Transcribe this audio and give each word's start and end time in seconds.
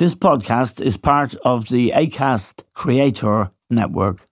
This 0.00 0.14
podcast 0.14 0.80
is 0.80 0.96
part 0.96 1.34
of 1.44 1.68
the 1.68 1.92
ACAST 1.94 2.62
Creator 2.72 3.50
Network. 3.68 4.26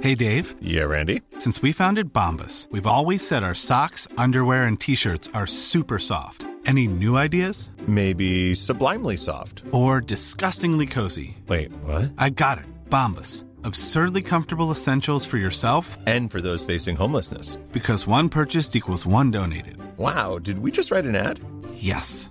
Hey, 0.00 0.14
Dave. 0.14 0.54
Yeah, 0.60 0.82
Randy. 0.82 1.22
Since 1.38 1.60
we 1.60 1.72
founded 1.72 2.12
Bombas, 2.12 2.70
we've 2.70 2.86
always 2.86 3.26
said 3.26 3.42
our 3.42 3.56
socks, 3.56 4.06
underwear, 4.16 4.62
and 4.62 4.78
t 4.78 4.94
shirts 4.94 5.28
are 5.34 5.48
super 5.48 5.98
soft. 5.98 6.46
Any 6.64 6.86
new 6.86 7.16
ideas? 7.16 7.70
Maybe 7.88 8.54
sublimely 8.54 9.16
soft. 9.16 9.64
Or 9.72 10.00
disgustingly 10.00 10.86
cozy. 10.86 11.38
Wait, 11.48 11.72
what? 11.82 12.12
I 12.16 12.30
got 12.30 12.58
it. 12.58 12.66
Bombas. 12.88 13.44
Absurdly 13.64 14.22
comfortable 14.22 14.70
essentials 14.70 15.26
for 15.26 15.36
yourself 15.36 15.98
and 16.06 16.30
for 16.30 16.40
those 16.40 16.64
facing 16.64 16.94
homelessness. 16.94 17.56
Because 17.72 18.06
one 18.06 18.28
purchased 18.28 18.76
equals 18.76 19.04
one 19.04 19.32
donated. 19.32 19.78
Wow, 19.98 20.38
did 20.38 20.60
we 20.60 20.70
just 20.70 20.92
write 20.92 21.06
an 21.06 21.16
ad? 21.16 21.40
Yes. 21.74 22.30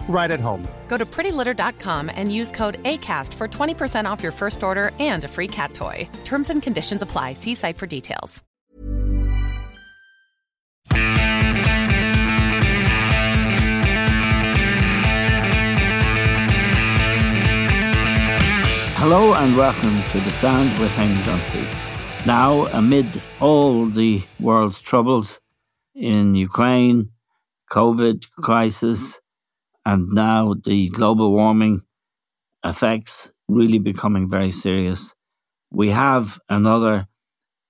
right 0.11 0.29
at 0.29 0.39
home. 0.39 0.67
Go 0.87 0.97
to 0.97 1.05
prettylitter.com 1.05 2.11
and 2.13 2.31
use 2.33 2.51
code 2.51 2.83
ACAST 2.83 3.33
for 3.33 3.47
20% 3.47 4.05
off 4.05 4.21
your 4.21 4.33
first 4.33 4.61
order 4.61 4.91
and 4.99 5.23
a 5.23 5.27
free 5.27 5.47
cat 5.47 5.73
toy. 5.73 6.07
Terms 6.25 6.51
and 6.51 6.61
conditions 6.61 7.01
apply. 7.01 7.33
See 7.33 7.55
site 7.55 7.77
for 7.77 7.87
details. 7.87 8.43
Hello 19.03 19.33
and 19.33 19.57
welcome 19.57 19.99
to 20.11 20.19
The 20.19 20.29
Stand 20.29 20.77
with 20.77 20.91
Eamon 20.91 21.23
Dunphy. 21.23 22.25
Now, 22.27 22.67
amid 22.67 23.19
all 23.39 23.87
the 23.87 24.21
world's 24.39 24.79
troubles 24.79 25.39
in 25.95 26.35
Ukraine, 26.35 27.09
COVID 27.71 28.27
crisis, 28.37 29.19
and 29.85 30.09
now 30.09 30.53
the 30.63 30.89
global 30.89 31.31
warming 31.31 31.81
effects 32.63 33.31
really 33.47 33.79
becoming 33.79 34.29
very 34.29 34.51
serious, 34.51 35.13
we 35.71 35.89
have 35.89 36.39
another 36.49 37.07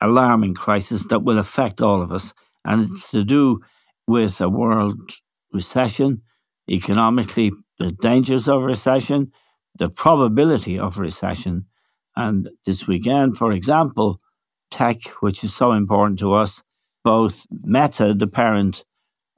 alarming 0.01 0.55
crisis 0.55 1.05
that 1.07 1.23
will 1.23 1.37
affect 1.37 1.81
all 1.81 2.01
of 2.01 2.11
us. 2.11 2.33
And 2.65 2.89
it's 2.89 3.11
to 3.11 3.23
do 3.23 3.61
with 4.07 4.41
a 4.41 4.49
world 4.49 5.11
recession, 5.53 6.21
economically, 6.69 7.51
the 7.79 7.91
dangers 7.91 8.47
of 8.47 8.63
recession, 8.63 9.31
the 9.77 9.89
probability 9.89 10.77
of 10.77 10.97
recession. 10.97 11.65
And 12.15 12.49
this 12.65 12.87
weekend, 12.87 13.37
for 13.37 13.51
example, 13.51 14.19
tech, 14.69 14.97
which 15.21 15.43
is 15.43 15.53
so 15.53 15.71
important 15.71 16.19
to 16.19 16.33
us, 16.33 16.61
both 17.03 17.45
Meta, 17.49 18.13
the 18.13 18.27
parent 18.27 18.83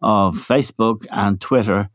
of 0.02 0.36
Facebook, 0.36 1.06
and 1.12 1.40
Twitter, 1.40 1.90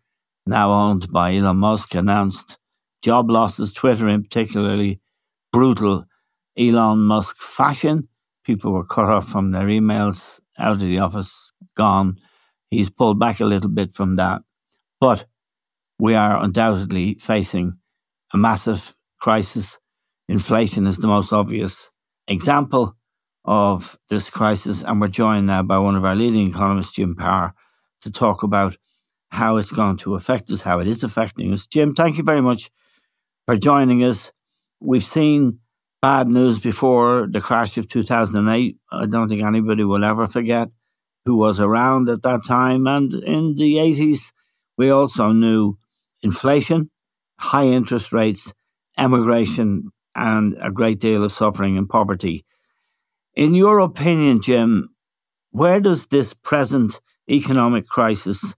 now 0.49 0.73
owned 0.73 1.13
by 1.13 1.37
Elon 1.37 1.59
Musk, 1.59 1.95
announced 1.95 2.57
job 3.03 3.31
losses. 3.31 3.73
Twitter, 3.73 4.09
in 4.09 4.23
particularly, 4.23 5.01
brutal 5.53 6.05
Elon 6.59 7.01
Musk 7.01 7.37
fashion. 7.39 8.09
People 8.45 8.73
were 8.73 8.85
cut 8.85 9.11
off 9.11 9.29
from 9.29 9.51
their 9.53 9.67
emails, 9.67 10.41
out 10.59 10.75
of 10.75 10.81
the 10.81 10.99
office, 10.99 11.53
gone. 11.77 12.17
He's 12.71 12.91
pulled 12.91 13.19
back 13.19 13.41
a 13.41 13.45
little 13.45 13.71
bit 13.71 13.95
from 13.95 14.17
that. 14.17 14.41
But 15.01 15.27
we 15.99 16.15
are 16.15 16.43
undoubtedly 16.43 17.15
facing 17.15 17.79
a 18.33 18.39
massive 18.39 18.97
crisis. 19.21 19.79
Inflation 20.29 20.87
is 20.87 20.99
the 20.99 21.07
most 21.07 21.33
obvious 21.33 21.91
example 22.27 22.97
of 23.45 23.99
this 24.11 24.31
crisis. 24.31 24.83
And 24.83 25.01
we're 25.01 25.09
joined 25.09 25.47
now 25.47 25.63
by 25.63 25.79
one 25.79 25.97
of 25.97 26.05
our 26.05 26.15
leading 26.15 26.49
economists, 26.49 26.95
Jim 26.95 27.15
Power, 27.17 27.55
to 28.03 28.11
talk 28.11 28.43
about 28.43 28.77
how 29.31 29.57
it's 29.57 29.73
going 29.73 29.97
to 29.99 30.15
affect 30.15 30.51
us, 30.51 30.63
how 30.63 30.79
it 30.81 30.89
is 30.89 31.03
affecting 31.03 31.53
us. 31.53 31.67
Jim, 31.67 31.95
thank 31.95 32.17
you 32.17 32.25
very 32.25 32.41
much 32.41 32.71
for 33.47 33.57
joining 33.57 34.05
us. 34.05 34.33
We've 34.81 35.05
seen 35.05 35.59
bad 36.01 36.29
news 36.29 36.59
before 36.59 37.29
the 37.31 37.41
crash 37.41 37.77
of 37.77 37.89
2008. 37.89 38.77
I 38.93 39.07
don't 39.07 39.29
think 39.29 39.43
anybody 39.43 39.85
will 39.85 40.05
ever 40.05 40.27
forget 40.27 40.69
who 41.25 41.37
was 41.37 41.61
around 41.61 42.09
at 42.09 42.23
that 42.23 42.41
time. 42.47 42.87
And 42.87 43.13
in 43.13 43.55
the 43.57 43.75
80s, 43.75 44.33
we 44.79 44.91
also 44.91 45.33
knew 45.33 45.77
inflation, 46.23 46.91
high 47.39 47.67
interest 47.67 48.13
rates, 48.13 48.53
emigration, 48.97 49.91
and 50.15 50.57
a 50.63 50.71
great 50.71 51.01
deal 51.01 51.23
of 51.23 51.33
suffering 51.33 51.77
and 51.77 51.89
poverty. 51.89 52.45
In 53.35 53.55
your 53.55 53.79
opinion, 53.79 54.41
Jim, 54.41 54.89
where 55.51 55.81
does 55.81 56.07
this 56.07 56.35
present 56.35 57.01
economic 57.31 57.87
crisis 57.87 58.55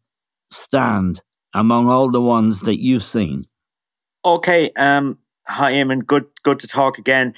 stand 0.50 1.22
among 1.54 1.88
all 1.88 2.10
the 2.10 2.20
ones 2.20 2.60
that 2.62 2.80
you've 2.80 3.02
seen? 3.02 3.44
Okay, 4.24 4.70
um, 4.76 5.18
hi 5.46 5.72
Eamon, 5.72 6.04
good 6.04 6.26
good 6.42 6.60
to 6.60 6.68
talk 6.68 6.98
again. 6.98 7.34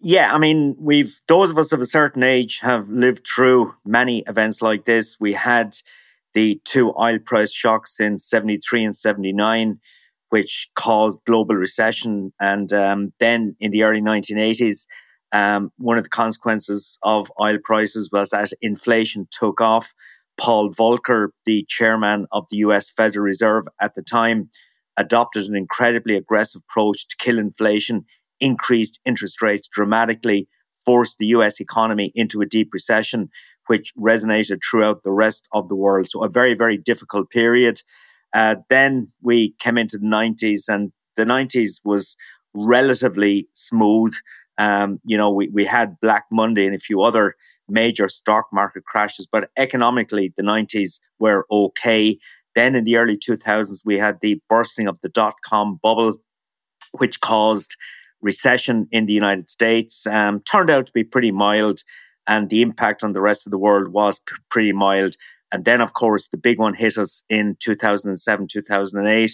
Yeah, 0.00 0.34
I 0.34 0.38
mean, 0.38 0.76
we've 0.78 1.20
those 1.26 1.50
of 1.50 1.58
us 1.58 1.72
of 1.72 1.80
a 1.80 1.86
certain 1.86 2.22
age 2.22 2.58
have 2.60 2.88
lived 2.88 3.26
through 3.26 3.74
many 3.84 4.24
events 4.28 4.60
like 4.60 4.84
this. 4.84 5.16
We 5.18 5.32
had 5.32 5.76
the 6.34 6.60
two 6.64 6.92
oil 7.00 7.18
price 7.18 7.50
shocks 7.50 7.98
in 7.98 8.18
73 8.18 8.84
and 8.84 8.94
79, 8.94 9.80
which 10.28 10.68
caused 10.74 11.24
global 11.24 11.54
recession. 11.54 12.32
And 12.38 12.70
um, 12.74 13.14
then 13.20 13.56
in 13.58 13.70
the 13.70 13.84
early 13.84 14.02
1980s, 14.02 14.86
um, 15.32 15.72
one 15.78 15.96
of 15.96 16.04
the 16.04 16.10
consequences 16.10 16.98
of 17.02 17.32
oil 17.40 17.56
prices 17.64 18.10
was 18.12 18.30
that 18.30 18.52
inflation 18.60 19.26
took 19.30 19.62
off. 19.62 19.94
Paul 20.38 20.70
Volcker, 20.70 21.28
the 21.44 21.64
chairman 21.68 22.26
of 22.32 22.46
the 22.50 22.58
US 22.58 22.90
Federal 22.90 23.24
Reserve 23.24 23.66
at 23.80 23.94
the 23.94 24.02
time, 24.02 24.50
adopted 24.96 25.46
an 25.46 25.56
incredibly 25.56 26.16
aggressive 26.16 26.62
approach 26.68 27.06
to 27.08 27.16
kill 27.18 27.38
inflation, 27.38 28.04
increased 28.40 29.00
interest 29.04 29.42
rates 29.42 29.68
dramatically, 29.68 30.48
forced 30.84 31.18
the 31.18 31.26
US 31.26 31.60
economy 31.60 32.12
into 32.14 32.40
a 32.40 32.46
deep 32.46 32.70
recession, 32.72 33.28
which 33.66 33.92
resonated 33.98 34.60
throughout 34.62 35.02
the 35.02 35.12
rest 35.12 35.46
of 35.52 35.68
the 35.68 35.76
world. 35.76 36.08
So, 36.08 36.22
a 36.22 36.28
very, 36.28 36.54
very 36.54 36.76
difficult 36.76 37.30
period. 37.30 37.82
Uh, 38.32 38.56
then 38.70 39.08
we 39.22 39.52
came 39.58 39.78
into 39.78 39.98
the 39.98 40.06
90s, 40.06 40.68
and 40.68 40.92
the 41.16 41.24
90s 41.24 41.80
was 41.84 42.16
relatively 42.54 43.48
smooth. 43.54 44.14
Um, 44.58 45.00
you 45.04 45.16
know, 45.16 45.30
we, 45.30 45.48
we 45.48 45.64
had 45.64 46.00
Black 46.00 46.24
Monday 46.30 46.66
and 46.66 46.74
a 46.74 46.78
few 46.78 47.02
other 47.02 47.34
major 47.68 48.08
stock 48.08 48.46
market 48.52 48.84
crashes, 48.84 49.26
but 49.26 49.50
economically, 49.56 50.32
the 50.36 50.42
90s 50.42 51.00
were 51.18 51.46
okay. 51.50 52.18
Then 52.54 52.74
in 52.74 52.84
the 52.84 52.96
early 52.96 53.18
2000s, 53.18 53.82
we 53.84 53.98
had 53.98 54.18
the 54.20 54.40
bursting 54.48 54.88
of 54.88 54.98
the 55.02 55.08
dot 55.08 55.34
com 55.44 55.78
bubble, 55.82 56.16
which 56.92 57.20
caused 57.20 57.76
recession 58.22 58.88
in 58.90 59.06
the 59.06 59.12
United 59.12 59.50
States. 59.50 60.06
Um, 60.06 60.40
turned 60.40 60.70
out 60.70 60.86
to 60.86 60.92
be 60.92 61.04
pretty 61.04 61.32
mild, 61.32 61.82
and 62.26 62.48
the 62.48 62.62
impact 62.62 63.04
on 63.04 63.12
the 63.12 63.20
rest 63.20 63.46
of 63.46 63.50
the 63.50 63.58
world 63.58 63.88
was 63.88 64.20
p- 64.20 64.36
pretty 64.50 64.72
mild. 64.72 65.16
And 65.52 65.64
then, 65.64 65.80
of 65.80 65.92
course, 65.92 66.28
the 66.28 66.36
big 66.36 66.58
one 66.58 66.74
hit 66.74 66.96
us 66.98 67.24
in 67.28 67.56
2007, 67.60 68.48
2008 68.48 69.32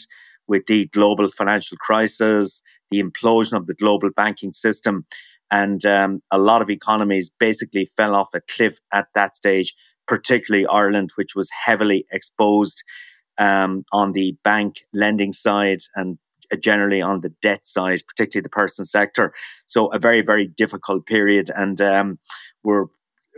with 0.49 0.66
the 0.66 0.87
global 0.88 1.28
financial 1.31 1.76
crisis, 1.78 2.62
the 2.90 3.02
implosion 3.02 3.55
of 3.55 3.67
the 3.67 3.75
global 3.75 4.11
banking 4.14 4.52
system. 4.52 5.06
And 5.52 5.84
um, 5.84 6.22
a 6.31 6.38
lot 6.38 6.62
of 6.62 6.70
economies 6.70 7.31
basically 7.38 7.90
fell 7.96 8.14
off 8.14 8.31
a 8.34 8.40
cliff 8.40 8.78
at 8.93 9.06
that 9.14 9.37
stage, 9.37 9.75
particularly 10.08 10.66
Ireland, 10.66 11.10
which 11.16 11.34
was 11.37 11.50
heavily 11.64 12.06
exposed 12.10 12.82
um, 13.38 13.84
on 13.93 14.12
the 14.12 14.37
bank 14.43 14.76
lending 14.94 15.34
side 15.34 15.81
and 15.94 16.19
generally 16.60 17.02
on 17.02 17.20
the 17.20 17.32
debt 17.43 17.66
side, 17.66 18.02
particularly 18.08 18.43
the 18.43 18.49
person 18.49 18.84
sector. 18.87 19.34
So 19.66 19.88
a 19.88 19.99
very, 19.99 20.22
very 20.22 20.46
difficult 20.46 21.06
period. 21.06 21.50
And 21.55 21.81
um, 21.81 22.19
we're 22.64 22.87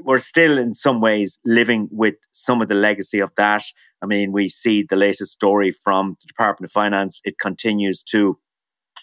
we're 0.02 0.18
still 0.18 0.58
in 0.58 0.74
some 0.74 1.00
ways 1.00 1.38
living 1.44 1.88
with 1.90 2.16
some 2.32 2.60
of 2.60 2.68
the 2.68 2.74
legacy 2.74 3.20
of 3.20 3.30
that. 3.36 3.62
I 4.02 4.06
mean, 4.06 4.32
we 4.32 4.48
see 4.48 4.82
the 4.82 4.96
latest 4.96 5.32
story 5.32 5.72
from 5.72 6.16
the 6.20 6.26
Department 6.26 6.68
of 6.68 6.72
Finance. 6.72 7.20
It 7.24 7.38
continues 7.38 8.02
to 8.04 8.38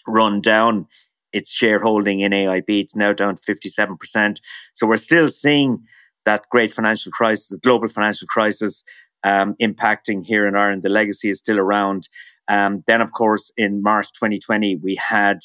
run 0.06 0.40
down 0.40 0.86
its 1.32 1.52
shareholding 1.52 2.20
in 2.20 2.32
AIB. 2.32 2.64
It's 2.68 2.96
now 2.96 3.12
down 3.12 3.36
to 3.36 3.42
57%. 3.42 4.38
So 4.74 4.86
we're 4.86 4.96
still 4.96 5.28
seeing 5.30 5.84
that 6.24 6.48
great 6.50 6.72
financial 6.72 7.12
crisis, 7.12 7.48
the 7.48 7.58
global 7.58 7.88
financial 7.88 8.28
crisis, 8.28 8.84
um, 9.24 9.54
impacting 9.60 10.24
here 10.24 10.46
in 10.46 10.56
Ireland. 10.56 10.82
The 10.82 10.88
legacy 10.88 11.30
is 11.30 11.38
still 11.38 11.58
around. 11.58 12.08
Um, 12.48 12.82
then, 12.86 13.00
of 13.00 13.12
course, 13.12 13.50
in 13.56 13.82
March 13.82 14.12
2020, 14.12 14.76
we 14.76 14.94
had 14.96 15.40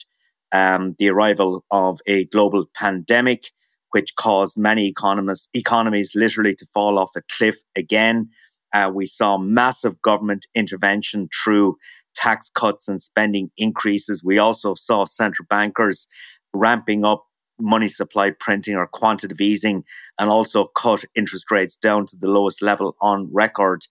um, 0.51 0.95
the 0.99 1.09
arrival 1.09 1.63
of 1.71 1.99
a 2.07 2.25
global 2.25 2.65
pandemic, 2.75 3.51
which 3.91 4.15
caused 4.15 4.57
many 4.57 4.87
economists, 4.87 5.49
economies 5.53 6.13
literally 6.15 6.55
to 6.55 6.65
fall 6.73 6.97
off 6.97 7.15
a 7.15 7.21
cliff 7.31 7.57
again. 7.75 8.29
Uh, 8.73 8.91
we 8.93 9.05
saw 9.05 9.37
massive 9.37 10.01
government 10.01 10.45
intervention 10.53 11.29
through 11.43 11.77
tax 12.17 12.49
cuts 12.49 12.87
and 12.87 13.01
spending 13.01 13.51
increases. 13.57 14.23
We 14.23 14.39
also 14.39 14.73
saw 14.73 15.05
central 15.05 15.45
bankers 15.49 16.07
ramping 16.53 17.05
up 17.05 17.23
money 17.59 17.87
supply 17.87 18.31
printing 18.31 18.75
or 18.75 18.87
quantitative 18.87 19.39
easing 19.39 19.83
and 20.19 20.29
also 20.29 20.65
cut 20.65 21.05
interest 21.15 21.51
rates 21.51 21.75
down 21.75 22.05
to 22.07 22.15
the 22.15 22.27
lowest 22.27 22.61
level 22.61 22.95
on 23.01 23.29
record. 23.31 23.85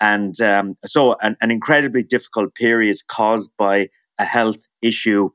And 0.00 0.40
um, 0.40 0.76
so, 0.86 1.16
an, 1.20 1.36
an, 1.40 1.50
incredibly 1.50 2.04
difficult 2.04 2.54
period 2.54 2.98
caused 3.08 3.50
by 3.58 3.88
a 4.18 4.24
health 4.24 4.68
issue. 4.80 5.30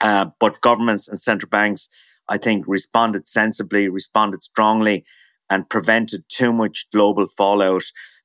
Uh, 0.00 0.26
but 0.38 0.60
governments 0.60 1.08
and 1.08 1.20
central 1.20 1.50
banks, 1.50 1.88
I 2.28 2.38
think, 2.38 2.64
responded 2.68 3.26
sensibly, 3.26 3.88
responded 3.88 4.42
strongly, 4.44 5.04
and 5.50 5.68
prevented 5.68 6.22
too 6.28 6.52
much 6.52 6.86
global 6.92 7.26
fallout. 7.36 7.82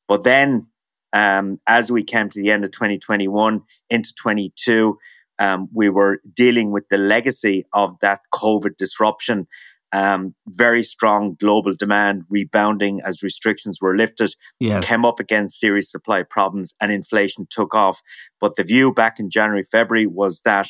But 0.07 0.23
then, 0.23 0.67
um, 1.13 1.60
as 1.68 1.92
we 1.92 2.04
came 2.04 2.30
to 2.30 2.42
the 2.42 2.50
end 2.50 2.65
of 2.65 2.71
2021 2.71 3.62
into 3.89 4.13
22, 4.15 4.98
um, 5.39 5.69
we 5.74 5.89
were 5.89 6.19
dealing 6.33 6.71
with 6.71 6.89
the 6.89 6.98
legacy 6.98 7.65
of 7.74 7.95
that 8.01 8.21
COVID 8.33 8.75
disruption. 8.77 9.48
Um, 9.92 10.33
very 10.48 10.81
strong 10.81 11.36
global 11.39 11.75
demand 11.75 12.24
rebounding 12.27 13.00
as 13.06 13.21
restrictions 13.21 13.77
were 13.80 13.95
lifted, 13.95 14.33
yes. 14.60 14.83
came 14.83 15.06
up 15.06 15.19
against 15.19 15.60
serious 15.60 15.92
supply 15.92 16.24
problems 16.24 16.74
and 16.81 16.92
inflation 16.92 17.45
took 17.48 17.75
off. 17.75 18.01
But 18.42 18.56
the 18.56 18.63
view 18.63 18.92
back 18.92 19.19
in 19.19 19.30
January, 19.30 19.63
February 19.63 20.07
was 20.07 20.42
that 20.45 20.68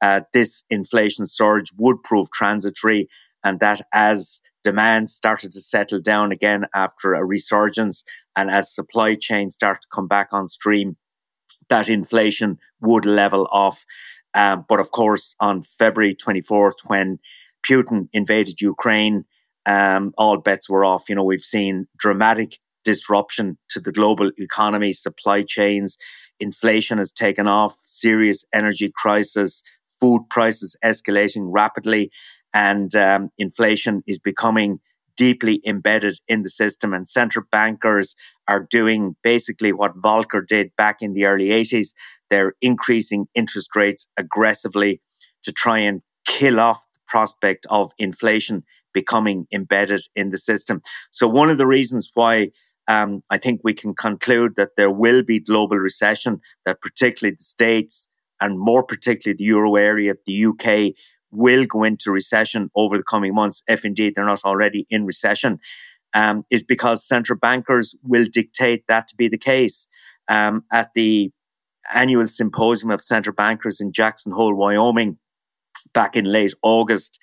uh, 0.00 0.20
this 0.32 0.62
inflation 0.70 1.26
surge 1.26 1.72
would 1.76 2.04
prove 2.04 2.30
transitory 2.30 3.08
and 3.42 3.58
that 3.58 3.80
as 3.92 4.40
demand 4.62 5.10
started 5.10 5.52
to 5.52 5.60
settle 5.60 6.00
down 6.00 6.30
again 6.30 6.66
after 6.74 7.14
a 7.14 7.24
resurgence 7.24 8.04
and 8.36 8.50
as 8.50 8.74
supply 8.74 9.14
chains 9.14 9.54
start 9.54 9.82
to 9.82 9.88
come 9.92 10.08
back 10.08 10.28
on 10.32 10.48
stream, 10.48 10.96
that 11.68 11.88
inflation 11.88 12.58
would 12.80 13.04
level 13.04 13.48
off. 13.50 13.84
Um, 14.34 14.64
but 14.68 14.80
of 14.80 14.90
course, 14.90 15.36
on 15.40 15.62
February 15.62 16.14
24th, 16.14 16.80
when 16.86 17.18
Putin 17.66 18.08
invaded 18.12 18.60
Ukraine, 18.60 19.24
um, 19.66 20.12
all 20.18 20.38
bets 20.38 20.68
were 20.68 20.84
off. 20.84 21.08
You 21.08 21.14
know, 21.14 21.24
we've 21.24 21.40
seen 21.40 21.86
dramatic 21.96 22.58
disruption 22.84 23.58
to 23.70 23.80
the 23.80 23.92
global 23.92 24.30
economy, 24.38 24.92
supply 24.92 25.42
chains, 25.42 25.96
inflation 26.40 26.98
has 26.98 27.12
taken 27.12 27.46
off, 27.46 27.76
serious 27.80 28.44
energy 28.52 28.92
crisis, 28.94 29.62
food 30.00 30.22
prices 30.30 30.76
escalating 30.84 31.46
rapidly, 31.50 32.10
and 32.52 32.94
um, 32.96 33.30
inflation 33.38 34.02
is 34.06 34.18
becoming 34.18 34.80
deeply 35.16 35.60
embedded 35.66 36.18
in 36.28 36.42
the 36.42 36.50
system. 36.50 36.92
And 36.92 37.08
central 37.08 37.44
bankers 37.50 38.14
are 38.48 38.66
doing 38.70 39.16
basically 39.22 39.72
what 39.72 39.96
Volcker 40.00 40.46
did 40.46 40.70
back 40.76 40.98
in 41.00 41.12
the 41.14 41.26
early 41.26 41.48
80s. 41.48 41.88
They're 42.30 42.54
increasing 42.60 43.26
interest 43.34 43.74
rates 43.76 44.08
aggressively 44.16 45.00
to 45.42 45.52
try 45.52 45.78
and 45.78 46.02
kill 46.26 46.60
off 46.60 46.80
the 46.94 47.00
prospect 47.08 47.66
of 47.70 47.92
inflation 47.98 48.62
becoming 48.94 49.46
embedded 49.52 50.02
in 50.14 50.30
the 50.30 50.38
system. 50.38 50.82
So, 51.10 51.26
one 51.26 51.50
of 51.50 51.58
the 51.58 51.66
reasons 51.66 52.10
why 52.14 52.50
um, 52.88 53.22
I 53.30 53.38
think 53.38 53.60
we 53.62 53.74
can 53.74 53.94
conclude 53.94 54.54
that 54.56 54.70
there 54.76 54.90
will 54.90 55.22
be 55.22 55.40
global 55.40 55.76
recession, 55.76 56.40
that 56.66 56.80
particularly 56.80 57.36
the 57.38 57.44
States 57.44 58.08
and 58.40 58.58
more 58.58 58.82
particularly 58.82 59.36
the 59.36 59.44
euro 59.44 59.76
area, 59.76 60.14
the 60.26 60.46
UK, 60.46 60.94
will 61.32 61.64
go 61.64 61.82
into 61.82 62.12
recession 62.12 62.70
over 62.76 62.96
the 62.96 63.02
coming 63.02 63.34
months, 63.34 63.62
if 63.66 63.84
indeed 63.84 64.14
they're 64.14 64.24
not 64.24 64.44
already 64.44 64.86
in 64.90 65.06
recession, 65.06 65.58
um, 66.14 66.44
is 66.50 66.62
because 66.62 67.06
central 67.06 67.38
bankers 67.38 67.94
will 68.02 68.26
dictate 68.30 68.84
that 68.88 69.08
to 69.08 69.16
be 69.16 69.28
the 69.28 69.38
case. 69.38 69.88
Um, 70.28 70.64
at 70.70 70.90
the 70.94 71.32
annual 71.92 72.26
symposium 72.26 72.90
of 72.90 73.02
central 73.02 73.34
bankers 73.34 73.80
in 73.80 73.92
Jackson 73.92 74.32
Hole, 74.32 74.54
Wyoming, 74.54 75.18
back 75.92 76.14
in 76.14 76.26
late 76.26 76.54
August, 76.62 77.18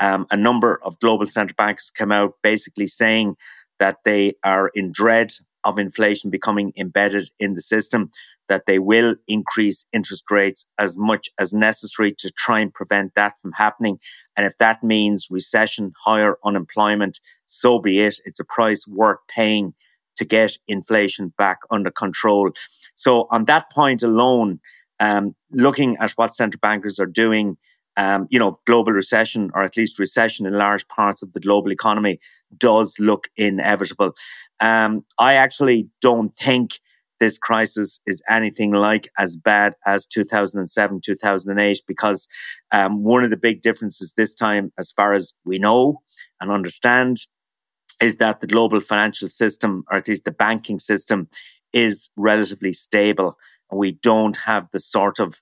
um, 0.00 0.26
a 0.30 0.36
number 0.36 0.80
of 0.82 0.98
global 0.98 1.26
central 1.26 1.54
bankers 1.56 1.90
came 1.90 2.12
out 2.12 2.34
basically 2.42 2.86
saying 2.86 3.36
that 3.78 3.98
they 4.04 4.34
are 4.44 4.70
in 4.74 4.92
dread 4.92 5.32
of 5.64 5.78
inflation 5.78 6.30
becoming 6.30 6.72
embedded 6.76 7.30
in 7.38 7.54
the 7.54 7.60
system 7.60 8.10
that 8.48 8.64
they 8.66 8.78
will 8.78 9.14
increase 9.28 9.84
interest 9.92 10.24
rates 10.30 10.66
as 10.78 10.98
much 10.98 11.30
as 11.38 11.52
necessary 11.52 12.12
to 12.18 12.30
try 12.36 12.60
and 12.60 12.72
prevent 12.72 13.14
that 13.14 13.38
from 13.40 13.52
happening. 13.52 13.98
And 14.36 14.46
if 14.46 14.58
that 14.58 14.82
means 14.82 15.28
recession, 15.30 15.92
higher 16.04 16.36
unemployment, 16.44 17.20
so 17.46 17.78
be 17.78 18.00
it. 18.00 18.16
It's 18.24 18.40
a 18.40 18.44
price 18.44 18.86
worth 18.86 19.18
paying 19.34 19.74
to 20.16 20.24
get 20.24 20.58
inflation 20.68 21.32
back 21.38 21.58
under 21.70 21.90
control. 21.90 22.50
So 22.94 23.26
on 23.30 23.46
that 23.46 23.70
point 23.70 24.02
alone, 24.02 24.60
um, 25.00 25.34
looking 25.50 25.96
at 25.98 26.12
what 26.12 26.34
central 26.34 26.60
bankers 26.60 27.00
are 27.00 27.06
doing, 27.06 27.56
um, 27.96 28.26
you 28.30 28.38
know, 28.38 28.60
global 28.66 28.92
recession 28.92 29.50
or 29.54 29.62
at 29.62 29.76
least 29.76 29.98
recession 29.98 30.46
in 30.46 30.54
large 30.54 30.86
parts 30.88 31.22
of 31.22 31.32
the 31.32 31.40
global 31.40 31.72
economy 31.72 32.20
does 32.56 32.98
look 32.98 33.28
inevitable. 33.36 34.14
Um, 34.60 35.04
I 35.18 35.34
actually 35.34 35.88
don't 36.00 36.30
think 36.34 36.78
this 37.22 37.38
crisis 37.38 38.00
is 38.04 38.20
anything 38.28 38.72
like 38.72 39.08
as 39.16 39.36
bad 39.36 39.76
as 39.86 40.06
2007, 40.06 41.00
2008, 41.04 41.80
because 41.86 42.26
um, 42.72 43.04
one 43.04 43.22
of 43.22 43.30
the 43.30 43.36
big 43.36 43.62
differences 43.62 44.14
this 44.16 44.34
time, 44.34 44.72
as 44.76 44.90
far 44.90 45.14
as 45.14 45.32
we 45.44 45.56
know 45.56 46.02
and 46.40 46.50
understand, 46.50 47.18
is 48.00 48.16
that 48.16 48.40
the 48.40 48.48
global 48.48 48.80
financial 48.80 49.28
system, 49.28 49.84
or 49.88 49.98
at 49.98 50.08
least 50.08 50.24
the 50.24 50.32
banking 50.32 50.80
system, 50.80 51.28
is 51.72 52.10
relatively 52.16 52.72
stable. 52.72 53.38
We 53.70 53.92
don't 53.92 54.36
have 54.38 54.66
the 54.72 54.80
sort 54.80 55.20
of 55.20 55.40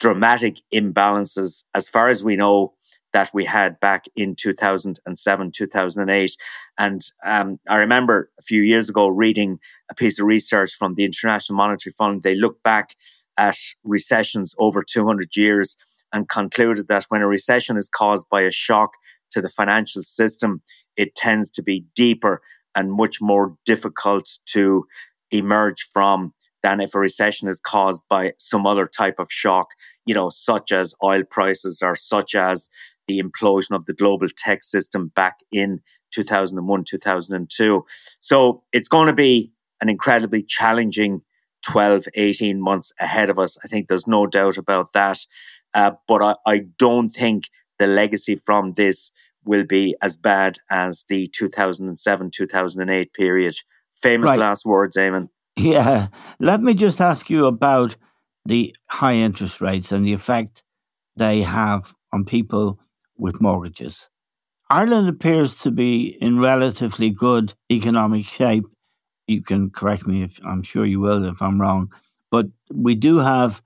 dramatic 0.00 0.56
imbalances, 0.74 1.62
as 1.76 1.88
far 1.88 2.08
as 2.08 2.24
we 2.24 2.34
know, 2.34 2.74
that 3.14 3.30
we 3.32 3.44
had 3.44 3.78
back 3.78 4.04
in 4.16 4.34
2007, 4.34 5.52
2008. 5.52 6.36
And 6.78 7.00
um, 7.24 7.58
I 7.68 7.76
remember 7.76 8.28
a 8.38 8.42
few 8.42 8.62
years 8.62 8.90
ago 8.90 9.06
reading 9.06 9.60
a 9.88 9.94
piece 9.94 10.18
of 10.18 10.26
research 10.26 10.74
from 10.74 10.96
the 10.96 11.04
International 11.04 11.56
Monetary 11.56 11.94
Fund. 11.96 12.24
They 12.24 12.34
looked 12.34 12.62
back 12.64 12.96
at 13.38 13.56
recessions 13.84 14.54
over 14.58 14.82
200 14.82 15.36
years 15.36 15.76
and 16.12 16.28
concluded 16.28 16.88
that 16.88 17.06
when 17.08 17.22
a 17.22 17.28
recession 17.28 17.76
is 17.76 17.88
caused 17.88 18.28
by 18.30 18.42
a 18.42 18.50
shock 18.50 18.94
to 19.30 19.40
the 19.40 19.48
financial 19.48 20.02
system, 20.02 20.60
it 20.96 21.14
tends 21.14 21.52
to 21.52 21.62
be 21.62 21.84
deeper 21.94 22.42
and 22.74 22.92
much 22.92 23.20
more 23.20 23.56
difficult 23.64 24.28
to 24.46 24.86
emerge 25.30 25.88
from 25.92 26.34
than 26.64 26.80
if 26.80 26.94
a 26.94 26.98
recession 26.98 27.46
is 27.46 27.60
caused 27.60 28.02
by 28.08 28.32
some 28.38 28.66
other 28.66 28.86
type 28.86 29.18
of 29.18 29.30
shock, 29.30 29.68
you 30.06 30.14
know, 30.14 30.30
such 30.30 30.72
as 30.72 30.94
oil 31.02 31.22
prices 31.22 31.80
or 31.82 31.94
such 31.94 32.34
as 32.34 32.68
the 33.06 33.22
implosion 33.22 33.72
of 33.72 33.86
the 33.86 33.92
global 33.92 34.28
tech 34.36 34.62
system 34.62 35.12
back 35.14 35.38
in 35.52 35.80
2001, 36.12 36.84
2002. 36.84 37.84
So 38.20 38.62
it's 38.72 38.88
going 38.88 39.06
to 39.06 39.12
be 39.12 39.52
an 39.80 39.88
incredibly 39.88 40.42
challenging 40.42 41.22
12, 41.66 42.06
18 42.14 42.60
months 42.60 42.92
ahead 43.00 43.30
of 43.30 43.38
us. 43.38 43.58
I 43.64 43.68
think 43.68 43.88
there's 43.88 44.06
no 44.06 44.26
doubt 44.26 44.58
about 44.58 44.92
that. 44.92 45.18
Uh, 45.72 45.92
but 46.06 46.22
I, 46.22 46.34
I 46.46 46.58
don't 46.78 47.08
think 47.08 47.48
the 47.78 47.86
legacy 47.86 48.36
from 48.36 48.74
this 48.74 49.10
will 49.44 49.64
be 49.64 49.96
as 50.00 50.16
bad 50.16 50.56
as 50.70 51.04
the 51.08 51.28
2007, 51.28 52.30
2008 52.30 53.12
period. 53.12 53.56
Famous 54.02 54.28
right. 54.28 54.38
last 54.38 54.64
words, 54.64 54.96
Eamon. 54.96 55.28
Yeah. 55.56 56.08
Let 56.40 56.60
me 56.62 56.74
just 56.74 57.00
ask 57.00 57.30
you 57.30 57.46
about 57.46 57.96
the 58.44 58.74
high 58.90 59.14
interest 59.14 59.60
rates 59.60 59.92
and 59.92 60.04
the 60.04 60.12
effect 60.12 60.62
they 61.16 61.42
have 61.42 61.94
on 62.12 62.24
people 62.24 62.78
with 63.16 63.40
mortgages. 63.40 64.08
Ireland 64.70 65.08
appears 65.08 65.56
to 65.58 65.70
be 65.70 66.16
in 66.20 66.40
relatively 66.40 67.10
good 67.10 67.54
economic 67.70 68.24
shape. 68.24 68.64
You 69.26 69.42
can 69.42 69.70
correct 69.70 70.06
me 70.06 70.22
if 70.22 70.38
I'm 70.44 70.62
sure 70.62 70.84
you 70.84 71.00
will 71.00 71.24
if 71.24 71.40
I'm 71.40 71.60
wrong, 71.60 71.92
but 72.30 72.46
we 72.72 72.94
do 72.94 73.18
have 73.18 73.62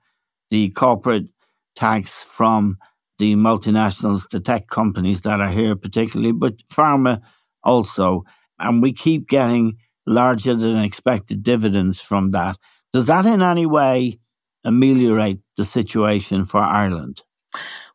the 0.51 0.69
corporate 0.69 1.27
tax 1.75 2.23
from 2.23 2.77
the 3.17 3.35
multinationals, 3.35 4.29
the 4.29 4.39
tech 4.39 4.67
companies 4.67 5.21
that 5.21 5.41
are 5.41 5.51
here 5.51 5.75
particularly, 5.75 6.31
but 6.31 6.57
pharma 6.67 7.21
also, 7.63 8.23
and 8.59 8.81
we 8.81 8.93
keep 8.93 9.27
getting 9.27 9.77
larger 10.05 10.55
than 10.55 10.77
expected 10.77 11.43
dividends 11.43 11.99
from 11.99 12.31
that. 12.31 12.57
Does 12.93 13.05
that 13.05 13.25
in 13.25 13.41
any 13.41 13.65
way 13.65 14.19
ameliorate 14.65 15.39
the 15.57 15.65
situation 15.65 16.45
for 16.45 16.59
Ireland? 16.59 17.21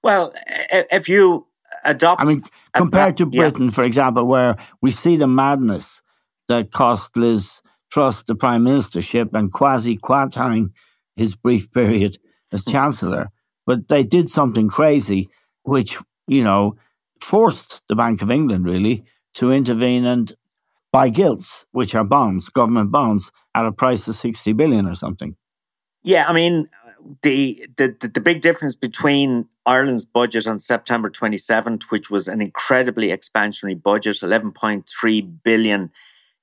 Well, 0.05 0.35
if 0.71 1.09
you 1.09 1.47
adopt. 1.83 2.21
I 2.21 2.25
mean, 2.27 2.45
compared 2.75 3.17
to 3.17 3.27
Britain, 3.27 3.65
yeah. 3.65 3.71
for 3.71 3.85
example, 3.85 4.27
where 4.27 4.57
we 4.83 4.91
see 4.91 5.17
the 5.17 5.27
madness 5.27 6.03
that 6.49 6.73
cost 6.73 7.17
Liz 7.17 7.63
Truss 7.91 8.23
the 8.25 8.35
prime 8.35 8.65
ministership 8.65 9.33
and 9.33 9.51
Kwasi 9.51 9.99
Kwarteng 9.99 10.73
his 11.17 11.37
brief 11.37 11.73
period 11.73 12.19
as 12.53 12.65
hmm. 12.65 12.73
Chancellor. 12.73 13.31
But 13.67 13.89
they 13.89 14.03
did 14.03 14.29
something 14.29 14.69
crazy, 14.69 15.31
which, 15.63 15.97
you 16.27 16.45
know, 16.45 16.77
forced 17.21 17.81
the 17.89 17.97
Bank 17.97 18.21
of 18.21 18.31
England 18.31 18.67
really 18.67 19.05
to 19.35 19.53
intervene 19.53 20.05
and 20.05 20.35
buy 20.93 21.09
gilts, 21.09 21.65
which 21.73 21.95
are 21.95 22.05
bonds, 22.05 22.51
government 22.51 22.91
bonds, 22.91 23.33
at 23.55 23.65
a 23.65 23.73
price 23.73 24.07
of 24.07 24.17
60 24.17 24.53
billion 24.53 24.87
or 24.87 24.95
something. 24.95 25.35
Yeah, 26.03 26.27
I 26.29 26.35
mean, 26.35 26.69
the, 27.23 27.67
the, 27.79 27.97
the 28.03 28.21
big 28.21 28.43
difference 28.43 28.77
between 28.77 29.49
Ireland's 29.67 30.05
budget 30.05 30.47
on 30.47 30.59
September 30.59 31.09
27th, 31.09 31.85
which 31.85 32.11
was 32.11 32.29
an 32.29 32.43
incredibly 32.43 33.09
expansionary 33.09 33.81
budget, 33.81 34.17
11.3 34.17 35.43
billion 35.43 35.91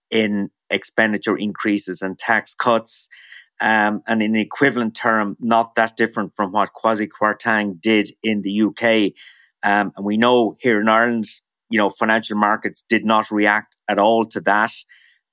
in 0.10 0.50
expenditure 0.70 1.38
increases 1.38 2.02
and 2.02 2.18
tax 2.18 2.56
cuts, 2.56 3.08
um, 3.60 4.02
and 4.08 4.24
in 4.24 4.36
equivalent 4.36 4.96
term, 4.96 5.38
not 5.40 5.76
that 5.76 5.96
different 5.96 6.36
from 6.36 6.52
what 6.52 6.72
Kwasi 6.74 7.08
Kwarteng 7.08 7.80
did 7.80 8.10
in 8.24 8.42
the 8.42 8.62
UK. 8.64 9.14
Um, 9.64 9.92
and 9.96 10.06
we 10.06 10.18
know 10.18 10.58
here 10.60 10.82
in 10.82 10.90
Ireland, 10.90 11.26
you 11.70 11.78
know, 11.78 11.90
financial 11.90 12.38
markets 12.38 12.84
did 12.90 13.06
not 13.06 13.30
react 13.30 13.76
at 13.88 14.00
all 14.00 14.26
to 14.26 14.42
that. 14.42 14.72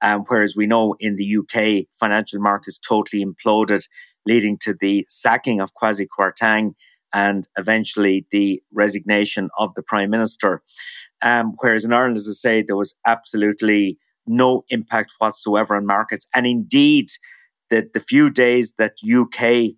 Um, 0.03 0.25
whereas 0.29 0.55
we 0.55 0.67
know 0.67 0.95
in 1.01 1.17
the 1.17 1.39
UK, 1.39 1.87
financial 1.99 2.41
markets 2.41 2.79
totally 2.79 3.25
imploded, 3.25 3.83
leading 4.27 4.59
to 4.59 4.77
the 4.79 5.07
sacking 5.09 5.61
of 5.61 5.73
Kwasi 5.75 6.07
Kwarteng 6.07 6.75
and 7.13 7.49
eventually 7.57 8.27
the 8.31 8.63
resignation 8.73 9.51
of 9.59 9.75
the 9.75 9.83
Prime 9.83 10.11
Minister. 10.11 10.63
Um, 11.23 11.55
whereas 11.59 11.85
in 11.85 11.93
Ireland, 11.93 12.17
as 12.17 12.29
I 12.29 12.33
say, 12.33 12.63
there 12.63 12.77
was 12.77 12.95
absolutely 13.07 13.99
no 14.27 14.65
impact 14.69 15.13
whatsoever 15.19 15.75
on 15.75 15.87
markets. 15.87 16.27
And 16.35 16.47
indeed, 16.47 17.11
the, 17.71 17.89
the 17.93 18.01
few 18.01 18.31
days 18.31 18.75
that 18.79 18.95
UK 19.03 19.75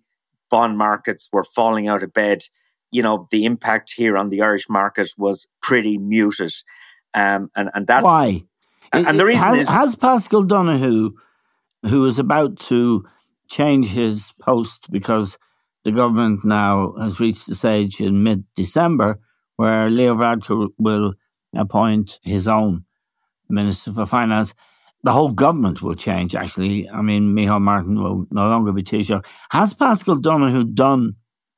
bond 0.49 0.77
markets 0.77 1.29
were 1.31 1.43
falling 1.43 1.87
out 1.87 2.03
of 2.03 2.13
bed, 2.13 2.43
you 2.91 3.01
know, 3.01 3.27
the 3.31 3.45
impact 3.45 3.93
here 3.95 4.17
on 4.17 4.29
the 4.29 4.41
Irish 4.41 4.69
market 4.69 5.09
was 5.17 5.47
pretty 5.61 5.97
muted. 5.97 6.53
Um, 7.13 7.49
and, 7.55 7.69
and 7.73 7.87
that. 7.87 8.03
Why? 8.03 8.43
And, 8.93 9.07
and 9.07 9.19
the 9.19 9.25
reason 9.25 9.47
has, 9.47 9.59
is. 9.59 9.67
Has 9.69 9.95
Paschal 9.95 10.43
Donohoe, 10.43 11.11
who 11.83 12.05
is 12.05 12.19
about 12.19 12.59
to 12.59 13.05
change 13.49 13.87
his 13.87 14.33
post 14.41 14.91
because 14.91 15.37
the 15.83 15.91
government 15.91 16.45
now 16.45 16.93
has 16.99 17.19
reached 17.19 17.47
the 17.47 17.55
stage 17.55 17.99
in 17.99 18.23
mid 18.23 18.43
December 18.55 19.19
where 19.55 19.89
Leo 19.89 20.15
Varadkar 20.15 20.69
will 20.77 21.13
appoint 21.55 22.19
his 22.23 22.47
own 22.47 22.85
Minister 23.49 23.93
for 23.93 24.05
Finance 24.05 24.53
the 25.03 25.11
whole 25.11 25.31
government 25.31 25.81
will 25.81 25.95
change, 25.95 26.35
actually. 26.35 26.89
I 26.89 27.01
mean, 27.01 27.33
Micheál 27.35 27.61
Martin 27.61 28.01
will 28.01 28.27
no 28.31 28.47
longer 28.47 28.71
be 28.71 28.83
Taoiseach. 28.83 29.23
Has 29.49 29.73
Paschal 29.73 30.17
Donohoe 30.17 30.63
done 30.65 31.15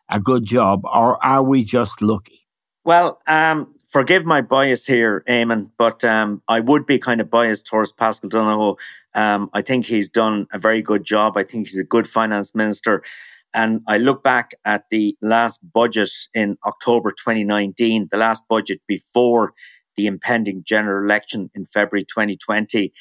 a 0.10 0.20
good 0.20 0.46
job, 0.46 0.82
or 0.86 1.24
are 1.24 1.44
we 1.44 1.63
just 1.63 2.01
lucky? 2.01 2.48
Well, 2.86 3.22
um, 3.27 3.75
forgive 3.88 4.25
my 4.25 4.42
bias 4.42 4.86
here, 4.86 5.24
Eamon, 5.27 5.72
but 5.77 6.03
um, 6.03 6.42
I 6.48 6.60
would 6.60 6.86
be 6.86 7.00
kind 7.00 7.22
of 7.22 7.30
biased 7.30 7.65
towards 7.65 7.92
Paschal 7.92 8.30
Donohoe. 8.30 8.77
Um, 9.13 9.50
I 9.53 9.62
think 9.62 9.86
he's 9.86 10.10
done 10.10 10.48
a 10.51 10.60
very 10.60 10.82
good 10.82 11.03
job. 11.03 11.38
I 11.38 11.44
think 11.44 11.68
he's 11.68 11.80
a 11.80 11.84
good 11.84 12.08
finance 12.08 12.56
minister. 12.56 13.03
And 13.53 13.81
I 13.88 13.98
look 13.98 14.24
back 14.24 14.51
at 14.65 14.86
the 14.89 15.15
last 15.22 15.60
budget 15.74 16.10
in 16.33 16.57
October 16.65 17.12
2019, 17.12 18.10
the 18.12 18.17
last 18.17 18.43
budget 18.48 18.81
before 18.88 19.53
the 19.95 20.07
impending 20.07 20.63
general 20.65 21.05
election 21.05 21.50
in 21.53 21.65
February 21.65 22.05
2020. 22.05 22.91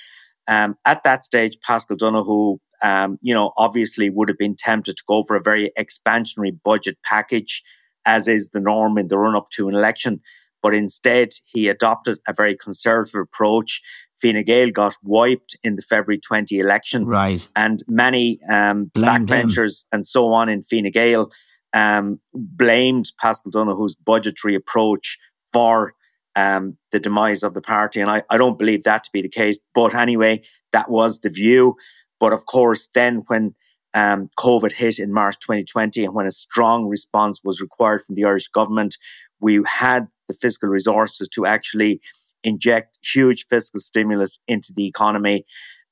Um, 0.48 0.76
at 0.84 1.02
that 1.04 1.24
stage, 1.24 1.56
Paschal 1.62 1.96
Donohoe, 1.96 2.60
um, 2.82 3.16
you 3.22 3.32
know, 3.32 3.52
obviously 3.56 4.10
would 4.10 4.28
have 4.28 4.38
been 4.38 4.56
tempted 4.56 4.96
to 4.96 5.02
go 5.06 5.22
for 5.22 5.36
a 5.36 5.42
very 5.42 5.70
expansionary 5.78 6.56
budget 6.64 6.98
package, 7.04 7.62
as 8.04 8.28
is 8.28 8.50
the 8.50 8.60
norm 8.60 8.98
in 8.98 9.08
the 9.08 9.18
run 9.18 9.36
up 9.36 9.50
to 9.50 9.68
an 9.68 9.74
election. 9.74 10.20
But 10.62 10.74
instead, 10.74 11.30
he 11.44 11.68
adopted 11.68 12.18
a 12.28 12.32
very 12.32 12.56
conservative 12.56 13.20
approach. 13.20 13.80
Fine 14.22 14.44
Gael 14.44 14.70
got 14.70 14.94
wiped 15.02 15.56
in 15.62 15.76
the 15.76 15.82
February 15.82 16.18
20 16.18 16.58
election. 16.58 17.04
Right. 17.04 17.46
And 17.56 17.82
many 17.88 18.38
um, 18.48 18.90
backbenchers 18.94 19.84
and 19.92 20.06
so 20.06 20.32
on 20.32 20.48
in 20.48 20.62
Fine 20.62 20.90
Gael 20.92 21.30
um, 21.74 22.20
blamed 22.32 23.12
Paschal 23.20 23.50
Donohoe's 23.50 23.96
budgetary 23.96 24.54
approach 24.54 25.18
for 25.52 25.94
um, 26.36 26.76
the 26.92 27.00
demise 27.00 27.42
of 27.42 27.54
the 27.54 27.60
party. 27.60 28.00
And 28.00 28.10
I, 28.10 28.22
I 28.30 28.38
don't 28.38 28.58
believe 28.58 28.84
that 28.84 29.04
to 29.04 29.10
be 29.12 29.22
the 29.22 29.28
case. 29.28 29.58
But 29.74 29.94
anyway, 29.94 30.42
that 30.72 30.90
was 30.90 31.20
the 31.20 31.30
view. 31.30 31.76
But 32.20 32.32
of 32.32 32.46
course, 32.46 32.88
then 32.94 33.24
when 33.26 33.54
um, 33.94 34.30
COVID 34.38 34.72
hit 34.72 34.98
in 34.98 35.12
March 35.12 35.38
2020 35.40 36.04
and 36.04 36.14
when 36.14 36.26
a 36.26 36.30
strong 36.30 36.86
response 36.88 37.40
was 37.44 37.60
required 37.60 38.02
from 38.02 38.14
the 38.14 38.24
Irish 38.24 38.48
government, 38.48 38.96
we 39.40 39.60
had 39.66 40.06
the 40.28 40.34
fiscal 40.34 40.68
resources 40.68 41.28
to 41.28 41.44
actually 41.44 42.00
inject 42.44 42.96
huge 43.02 43.46
fiscal 43.48 43.80
stimulus 43.80 44.38
into 44.48 44.72
the 44.74 44.86
economy. 44.86 45.44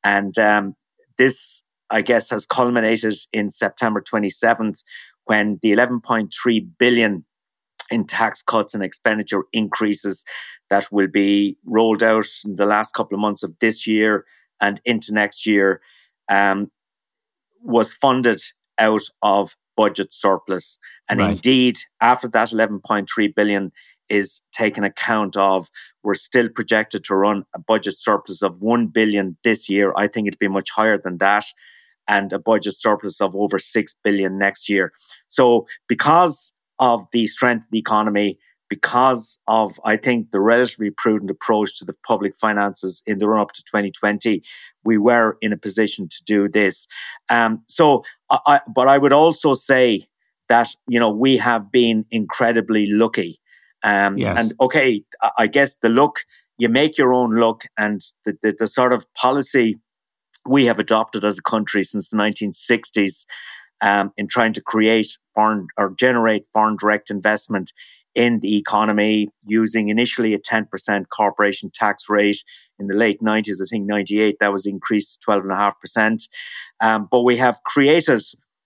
And 0.04 0.36
um, 0.38 0.74
this, 1.18 1.62
I 1.90 2.02
guess, 2.02 2.30
has 2.30 2.46
culminated 2.46 3.14
in 3.32 3.50
September 3.50 4.00
27th 4.00 4.82
when 5.24 5.58
the 5.62 5.72
11.3 5.72 6.68
billion 6.78 7.24
in 7.90 8.06
tax 8.06 8.42
cuts 8.42 8.74
and 8.74 8.82
expenditure 8.82 9.44
increases 9.52 10.24
that 10.70 10.90
will 10.92 11.08
be 11.08 11.58
rolled 11.66 12.02
out 12.02 12.26
in 12.44 12.56
the 12.56 12.66
last 12.66 12.94
couple 12.94 13.16
of 13.16 13.20
months 13.20 13.42
of 13.42 13.52
this 13.60 13.86
year 13.86 14.24
and 14.60 14.80
into 14.84 15.12
next 15.12 15.44
year 15.46 15.80
um, 16.28 16.70
was 17.62 17.92
funded 17.92 18.40
out 18.78 19.02
of 19.22 19.56
budget 19.76 20.12
surplus. 20.12 20.78
And 21.08 21.20
right. 21.20 21.32
indeed, 21.32 21.78
after 22.00 22.28
that 22.28 22.48
11.3 22.48 23.34
billion 23.34 23.72
is 24.10 24.42
taken 24.52 24.84
account 24.84 25.36
of, 25.36 25.68
we're 26.02 26.14
still 26.14 26.48
projected 26.48 27.04
to 27.04 27.14
run 27.14 27.44
a 27.54 27.58
budget 27.58 27.98
surplus 27.98 28.42
of 28.42 28.60
1 28.60 28.88
billion 28.88 29.36
this 29.44 29.68
year. 29.68 29.92
I 29.96 30.08
think 30.08 30.26
it'd 30.26 30.38
be 30.38 30.48
much 30.48 30.70
higher 30.70 30.98
than 30.98 31.18
that. 31.18 31.44
And 32.08 32.32
a 32.32 32.38
budget 32.38 32.74
surplus 32.76 33.20
of 33.20 33.36
over 33.36 33.58
6 33.58 33.94
billion 34.02 34.36
next 34.36 34.68
year. 34.68 34.92
So, 35.28 35.66
because 35.88 36.52
of 36.80 37.06
the 37.12 37.26
strength 37.26 37.64
of 37.64 37.70
the 37.70 37.78
economy 37.78 38.38
because 38.70 39.38
of, 39.48 39.78
I 39.84 39.96
think, 39.96 40.30
the 40.30 40.40
relatively 40.40 40.90
prudent 40.90 41.30
approach 41.30 41.76
to 41.78 41.84
the 41.84 41.92
public 42.06 42.34
finances 42.38 43.02
in 43.04 43.18
the 43.18 43.28
run 43.28 43.40
up 43.40 43.52
to 43.52 43.64
2020, 43.64 44.42
we 44.84 44.96
were 44.96 45.36
in 45.42 45.52
a 45.52 45.58
position 45.58 46.08
to 46.08 46.24
do 46.24 46.48
this. 46.48 46.86
Um, 47.28 47.62
so, 47.66 48.04
I, 48.30 48.60
but 48.72 48.88
I 48.88 48.96
would 48.96 49.12
also 49.12 49.52
say 49.54 50.08
that, 50.48 50.68
you 50.88 50.98
know, 50.98 51.10
we 51.10 51.36
have 51.36 51.70
been 51.70 52.06
incredibly 52.10 52.86
lucky. 52.86 53.40
Um, 53.82 54.18
yes. 54.18 54.36
And 54.38 54.54
okay, 54.60 55.02
I 55.38 55.46
guess 55.46 55.76
the 55.76 55.88
look, 55.88 56.20
you 56.58 56.68
make 56.68 56.98
your 56.98 57.12
own 57.12 57.34
look 57.34 57.64
and 57.78 58.00
the, 58.24 58.36
the, 58.42 58.54
the 58.58 58.68
sort 58.68 58.92
of 58.92 59.06
policy 59.14 59.78
we 60.46 60.66
have 60.66 60.78
adopted 60.78 61.24
as 61.24 61.38
a 61.38 61.42
country 61.42 61.82
since 61.84 62.10
the 62.10 62.16
1960s 62.16 63.24
um, 63.80 64.12
in 64.16 64.28
trying 64.28 64.52
to 64.54 64.60
create 64.60 65.18
foreign 65.34 65.66
or 65.76 65.90
generate 65.98 66.46
foreign 66.52 66.76
direct 66.76 67.10
investment 67.10 67.72
in 68.14 68.40
the 68.40 68.56
economy 68.56 69.28
using 69.44 69.88
initially 69.88 70.34
a 70.34 70.38
10% 70.38 71.04
corporation 71.10 71.70
tax 71.72 72.06
rate 72.08 72.42
in 72.78 72.88
the 72.88 72.94
late 72.94 73.20
90s. 73.20 73.62
I 73.62 73.66
think 73.66 73.86
98, 73.86 74.36
that 74.40 74.52
was 74.52 74.66
increased 74.66 75.20
to 75.22 75.30
12.5%. 75.30 76.28
Um, 76.80 77.08
but 77.10 77.22
we 77.22 77.36
have 77.36 77.62
created 77.64 78.22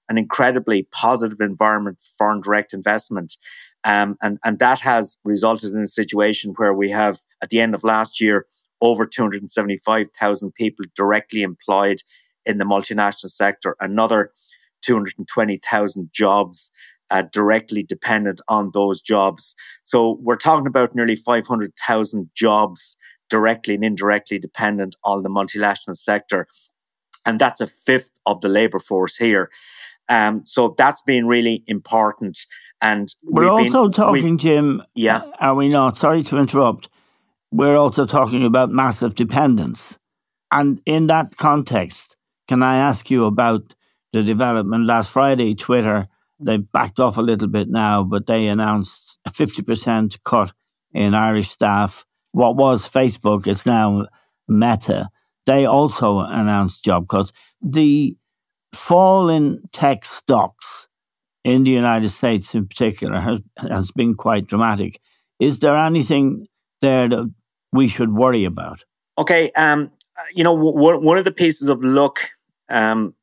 an 0.08 0.18
incredibly 0.18 0.84
positive 0.92 1.40
environment 1.40 1.98
for 1.98 2.24
foreign 2.24 2.40
direct 2.40 2.72
investment. 2.72 3.36
Um, 3.84 4.16
and, 4.22 4.38
and 4.44 4.58
that 4.58 4.80
has 4.80 5.18
resulted 5.24 5.72
in 5.72 5.82
a 5.82 5.86
situation 5.86 6.54
where 6.56 6.72
we 6.72 6.90
have, 6.90 7.18
at 7.42 7.50
the 7.50 7.60
end 7.60 7.74
of 7.74 7.84
last 7.84 8.20
year, 8.20 8.46
over 8.80 9.06
275,000 9.06 10.54
people 10.54 10.84
directly 10.96 11.42
employed 11.42 12.02
in 12.46 12.58
the 12.58 12.64
multinational 12.64 13.30
sector, 13.30 13.76
another 13.80 14.30
220,000 14.82 16.10
jobs 16.12 16.70
uh, 17.10 17.22
directly 17.32 17.82
dependent 17.82 18.40
on 18.48 18.70
those 18.72 19.00
jobs. 19.00 19.54
So 19.84 20.18
we're 20.20 20.36
talking 20.36 20.66
about 20.66 20.94
nearly 20.94 21.16
500,000 21.16 22.30
jobs 22.34 22.96
directly 23.30 23.74
and 23.74 23.84
indirectly 23.84 24.38
dependent 24.38 24.96
on 25.04 25.22
the 25.22 25.28
multinational 25.28 25.96
sector. 25.96 26.46
And 27.26 27.38
that's 27.38 27.60
a 27.60 27.66
fifth 27.66 28.10
of 28.26 28.40
the 28.40 28.48
labor 28.48 28.78
force 28.78 29.16
here. 29.16 29.50
Um, 30.08 30.42
so 30.44 30.74
that's 30.76 31.02
been 31.02 31.26
really 31.26 31.62
important. 31.66 32.38
And 32.80 33.08
we're 33.22 33.48
also 33.48 33.84
been, 33.84 33.92
talking, 33.92 34.38
Jim. 34.38 34.82
Yeah. 34.94 35.22
Are 35.40 35.54
we 35.54 35.68
not? 35.68 35.96
Sorry 35.96 36.22
to 36.24 36.36
interrupt. 36.38 36.88
We're 37.50 37.76
also 37.76 38.04
talking 38.04 38.44
about 38.44 38.70
massive 38.70 39.14
dependence. 39.14 39.98
And 40.50 40.80
in 40.84 41.06
that 41.06 41.36
context, 41.36 42.16
can 42.48 42.62
I 42.62 42.76
ask 42.76 43.10
you 43.10 43.24
about 43.24 43.74
the 44.12 44.22
development 44.22 44.86
last 44.86 45.10
Friday? 45.10 45.54
Twitter 45.54 46.08
They've 46.40 46.70
backed 46.72 47.00
off 47.00 47.16
a 47.16 47.22
little 47.22 47.48
bit 47.48 47.68
now, 47.68 48.02
but 48.02 48.26
they 48.26 48.48
announced 48.48 49.18
a 49.24 49.30
50% 49.30 50.18
cut 50.24 50.52
in 50.92 51.14
Irish 51.14 51.50
staff. 51.50 52.04
What 52.32 52.56
was 52.56 52.88
Facebook 52.88 53.46
is 53.46 53.64
now 53.64 54.06
Meta. 54.48 55.08
They 55.46 55.64
also 55.64 56.18
announced 56.18 56.84
job 56.84 57.08
cuts. 57.08 57.32
The 57.62 58.16
fall 58.72 59.28
in 59.28 59.62
tech 59.72 60.04
stocks 60.04 60.83
in 61.44 61.64
the 61.64 61.70
United 61.70 62.08
States 62.08 62.54
in 62.54 62.66
particular 62.66 63.20
has, 63.20 63.40
has 63.58 63.90
been 63.90 64.14
quite 64.14 64.46
dramatic. 64.46 65.00
Is 65.38 65.58
there 65.60 65.76
anything 65.76 66.46
there 66.80 67.08
that 67.08 67.32
we 67.72 67.86
should 67.86 68.14
worry 68.14 68.44
about? 68.44 68.84
Okay, 69.18 69.50
um, 69.52 69.90
you 70.34 70.42
know, 70.42 70.56
w- 70.56 71.00
one 71.00 71.18
of 71.18 71.24
the 71.24 71.32
pieces 71.32 71.68
of 71.68 71.84
luck 71.84 72.30
um, 72.70 73.14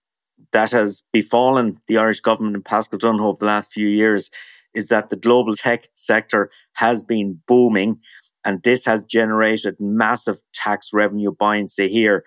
that 0.51 0.72
has 0.72 1.04
befallen 1.12 1.80
the 1.88 1.98
Irish 1.98 2.20
government 2.20 2.56
and 2.56 2.66
Paschal 2.66 2.98
Donohoe 2.98 3.30
over 3.30 3.40
the 3.40 3.46
last 3.46 3.72
few 3.72 3.88
years 3.88 4.30
is 4.74 4.88
that 4.88 5.10
the 5.10 5.16
global 5.16 5.56
tech 5.56 5.88
sector 5.96 6.50
has 6.74 7.01
been 7.01 7.40
booming, 7.48 8.00
and 8.46 8.63
this 8.63 8.86
has 8.86 9.04
generated 9.04 9.75
massive 9.80 10.42
tax 10.54 10.92
revenue 10.94 11.32
buoyancy 11.32 11.90
here. 11.90 12.24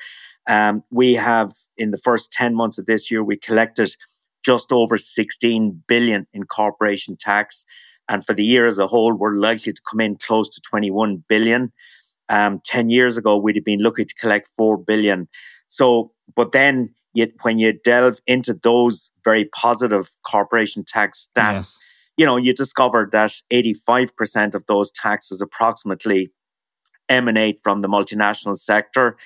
Um, 0.46 0.82
we 0.90 1.14
have, 1.14 1.54
in 1.78 1.90
the 1.90 1.98
first 1.98 2.32
10 2.32 2.54
months 2.54 2.78
of 2.78 2.86
this 2.86 3.10
year, 3.10 3.24
we 3.24 3.36
collected 3.36 3.96
just 4.44 4.72
over 4.72 4.96
16 4.96 5.82
billion 5.86 6.26
in 6.32 6.44
corporation 6.44 7.16
tax. 7.18 7.64
And 8.08 8.24
for 8.24 8.34
the 8.34 8.44
year 8.44 8.66
as 8.66 8.78
a 8.78 8.86
whole, 8.86 9.14
we're 9.14 9.34
likely 9.34 9.72
to 9.72 9.80
come 9.90 10.00
in 10.00 10.16
close 10.16 10.48
to 10.50 10.60
21 10.60 11.24
billion. 11.28 11.72
Um, 12.28 12.60
10 12.64 12.90
years 12.90 13.16
ago, 13.16 13.36
we'd 13.36 13.56
have 13.56 13.64
been 13.64 13.80
looking 13.80 14.06
to 14.06 14.14
collect 14.14 14.48
4 14.56 14.78
billion. 14.78 15.28
So, 15.68 16.12
but 16.36 16.52
then 16.52 16.94
you, 17.14 17.30
when 17.42 17.58
you 17.58 17.72
delve 17.72 18.18
into 18.26 18.54
those 18.54 19.12
very 19.24 19.46
positive 19.46 20.10
corporation 20.26 20.84
tax 20.86 21.28
stats, 21.28 21.54
yes. 21.54 21.78
you 22.18 22.26
know, 22.26 22.36
you 22.36 22.52
discover 22.54 23.08
that 23.12 23.32
85% 23.52 24.54
of 24.54 24.64
those 24.66 24.90
taxes 24.90 25.40
approximately 25.40 26.30
emanate 27.08 27.60
from 27.62 27.82
the 27.82 27.88
multinational 27.88 28.58
sector 28.58 29.16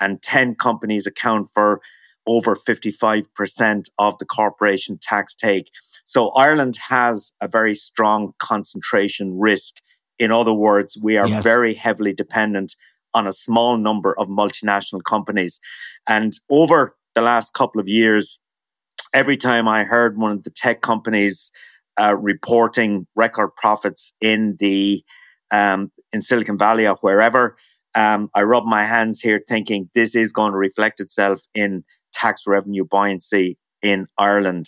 and 0.00 0.22
10 0.22 0.56
companies 0.56 1.06
account 1.06 1.48
for 1.52 1.80
over 2.26 2.56
55% 2.56 3.84
of 3.98 4.18
the 4.18 4.24
corporation 4.24 4.98
tax 5.00 5.34
take. 5.34 5.70
So 6.04 6.30
Ireland 6.30 6.76
has 6.88 7.32
a 7.40 7.48
very 7.48 7.74
strong 7.74 8.32
concentration 8.38 9.38
risk. 9.38 9.76
In 10.18 10.30
other 10.30 10.54
words, 10.54 10.98
we 11.00 11.16
are 11.16 11.26
yes. 11.26 11.42
very 11.42 11.74
heavily 11.74 12.12
dependent 12.12 12.76
on 13.14 13.26
a 13.26 13.32
small 13.32 13.76
number 13.76 14.18
of 14.18 14.28
multinational 14.28 15.02
companies. 15.02 15.60
And 16.06 16.34
over 16.50 16.96
the 17.14 17.22
last 17.22 17.54
couple 17.54 17.80
of 17.80 17.88
years, 17.88 18.40
every 19.12 19.36
time 19.36 19.68
I 19.68 19.84
heard 19.84 20.18
one 20.18 20.32
of 20.32 20.42
the 20.42 20.50
tech 20.50 20.82
companies 20.82 21.50
uh, 21.98 22.16
reporting 22.16 23.06
record 23.14 23.54
profits 23.56 24.12
in 24.20 24.56
the 24.58 25.04
um, 25.50 25.92
in 26.12 26.20
Silicon 26.20 26.58
Valley 26.58 26.86
or 26.86 26.96
wherever, 26.96 27.56
um, 27.94 28.28
I 28.34 28.42
rub 28.42 28.64
my 28.64 28.84
hands 28.84 29.20
here 29.20 29.40
thinking 29.48 29.88
this 29.94 30.16
is 30.16 30.32
going 30.32 30.50
to 30.50 30.58
reflect 30.58 31.00
itself 31.00 31.42
in 31.54 31.84
tax 32.24 32.46
revenue 32.46 32.84
buoyancy 32.84 33.58
in 33.82 34.06
Ireland. 34.18 34.66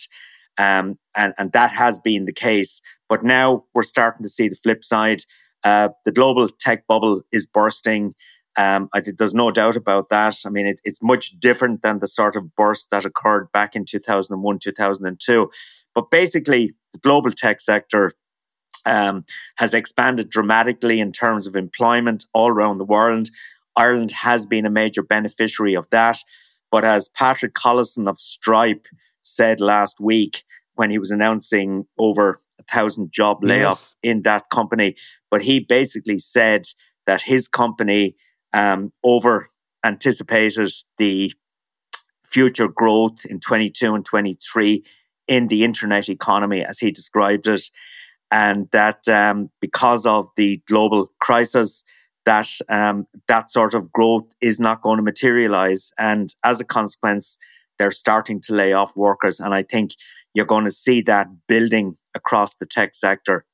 Um, 0.57 0.97
and, 1.15 1.33
and 1.37 1.51
that 1.53 1.71
has 1.71 1.99
been 1.99 2.25
the 2.25 2.33
case. 2.33 2.81
But 3.09 3.23
now 3.23 3.65
we're 3.73 3.83
starting 3.83 4.23
to 4.23 4.29
see 4.29 4.47
the 4.47 4.55
flip 4.63 4.83
side. 4.83 5.21
Uh, 5.63 5.89
the 6.05 6.11
global 6.11 6.49
tech 6.49 6.85
bubble 6.87 7.21
is 7.31 7.45
bursting. 7.45 8.13
Um, 8.57 8.89
I 8.93 9.01
think 9.01 9.17
there's 9.17 9.33
no 9.33 9.51
doubt 9.51 9.75
about 9.75 10.09
that. 10.09 10.35
I 10.45 10.49
mean, 10.49 10.65
it, 10.65 10.81
it's 10.83 11.01
much 11.03 11.39
different 11.39 11.83
than 11.83 11.99
the 11.99 12.07
sort 12.07 12.35
of 12.35 12.55
burst 12.55 12.89
that 12.91 13.05
occurred 13.05 13.51
back 13.51 13.75
in 13.75 13.85
2001, 13.85 14.59
2002. 14.59 15.49
But 15.93 16.11
basically, 16.11 16.73
the 16.93 16.99
global 16.99 17.31
tech 17.31 17.59
sector 17.59 18.11
um, 18.85 19.25
has 19.57 19.73
expanded 19.73 20.29
dramatically 20.29 20.99
in 20.99 21.11
terms 21.11 21.45
of 21.45 21.55
employment 21.55 22.25
all 22.33 22.49
around 22.49 22.77
the 22.77 22.85
world. 22.85 23.29
Ireland 23.75 24.11
has 24.11 24.45
been 24.47 24.65
a 24.65 24.71
major 24.71 25.03
beneficiary 25.03 25.75
of 25.75 25.87
that. 25.91 26.17
But 26.71 26.85
as 26.85 27.07
Patrick 27.09 27.53
Collison 27.53 28.09
of 28.09 28.19
Stripe 28.19 28.85
said 29.21 29.59
last 29.61 29.99
week 29.99 30.43
when 30.75 30.89
he 30.89 30.99
was 30.99 31.11
announcing 31.11 31.85
over 31.97 32.39
a 32.59 32.63
thousand 32.63 33.11
job 33.11 33.41
layoffs 33.41 33.93
yes. 33.93 33.95
in 34.03 34.21
that 34.23 34.49
company, 34.49 34.95
but 35.31 35.41
he 35.41 35.59
basically 35.59 36.19
said 36.19 36.67
that 37.05 37.21
his 37.21 37.47
company 37.47 38.15
um, 38.53 38.91
over 39.03 39.49
anticipated 39.83 40.71
the 40.97 41.33
future 42.23 42.67
growth 42.67 43.25
in 43.25 43.39
22 43.39 43.95
and 43.95 44.05
23 44.05 44.83
in 45.27 45.47
the 45.47 45.63
internet 45.63 46.09
economy, 46.09 46.63
as 46.63 46.79
he 46.79 46.91
described 46.91 47.47
it 47.47 47.63
and 48.31 48.69
that 48.71 49.07
um, 49.07 49.49
because 49.61 50.05
of 50.05 50.29
the 50.35 50.61
global 50.67 51.11
crisis, 51.19 51.83
that 52.27 52.49
um, 52.67 53.07
that 53.29 53.49
sort 53.49 53.73
of 53.73 53.91
growth 53.91 54.25
is 54.41 54.59
not 54.59 54.81
going 54.81 54.97
to 54.97 55.03
materialize, 55.03 55.91
and 55.97 56.35
as 56.43 56.59
a 56.59 56.65
consequence, 56.65 57.37
they're 57.79 57.89
starting 57.89 58.41
to 58.41 58.53
lay 58.53 58.73
off 58.73 58.95
workers, 58.97 59.39
and 59.39 59.53
I 59.53 59.63
think 59.63 59.91
you're 60.33 60.45
going 60.45 60.65
to 60.65 60.71
see 60.71 61.01
that 61.03 61.27
building 61.47 61.97
across 62.13 62.55
the 62.55 62.65
tech 62.65 62.93
sector. 62.95 63.45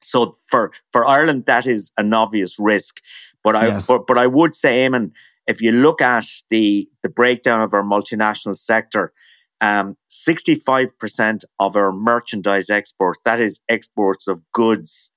So 0.00 0.36
for 0.48 0.72
for 0.92 1.04
Ireland, 1.04 1.46
that 1.46 1.66
is 1.66 1.90
an 1.98 2.14
obvious 2.14 2.58
risk, 2.58 3.00
but 3.42 3.56
I 3.56 3.66
yes. 3.66 3.86
but, 3.88 4.06
but 4.06 4.18
I 4.18 4.28
would 4.28 4.54
say, 4.54 4.86
Eamon, 4.86 5.10
if 5.48 5.60
you 5.60 5.72
look 5.72 6.00
at 6.00 6.26
the 6.48 6.88
the 7.02 7.08
breakdown 7.08 7.60
of 7.60 7.74
our 7.74 7.82
multinational 7.82 8.56
sector, 8.56 9.12
um, 9.60 9.96
65% 10.08 11.44
of 11.58 11.76
our 11.76 11.90
merchandise 11.90 12.70
exports, 12.70 13.18
that 13.24 13.40
is 13.40 13.60
exports 13.68 14.28
of 14.28 14.42
goods 14.52 15.10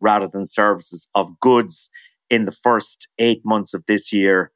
rather 0.00 0.28
than 0.28 0.46
services, 0.46 1.08
of 1.14 1.40
goods 1.40 1.90
in 2.32 2.46
the 2.46 2.56
first 2.64 3.08
eight 3.18 3.42
months 3.44 3.74
of 3.74 3.84
this 3.86 4.12
year, 4.12 4.50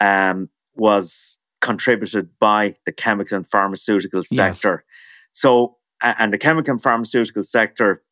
um, 0.00 0.48
was 0.74 1.40
contributed 1.62 2.28
by 2.38 2.76
the 2.84 2.92
chemical 2.92 3.36
and 3.36 3.48
pharmaceutical 3.48 4.22
sector. 4.22 4.84
Yes. 4.86 5.30
So, 5.32 5.76
and 6.02 6.32
the 6.32 6.38
chemical 6.38 6.72
and 6.72 6.82
pharmaceutical 6.82 7.42
sector 7.42 8.02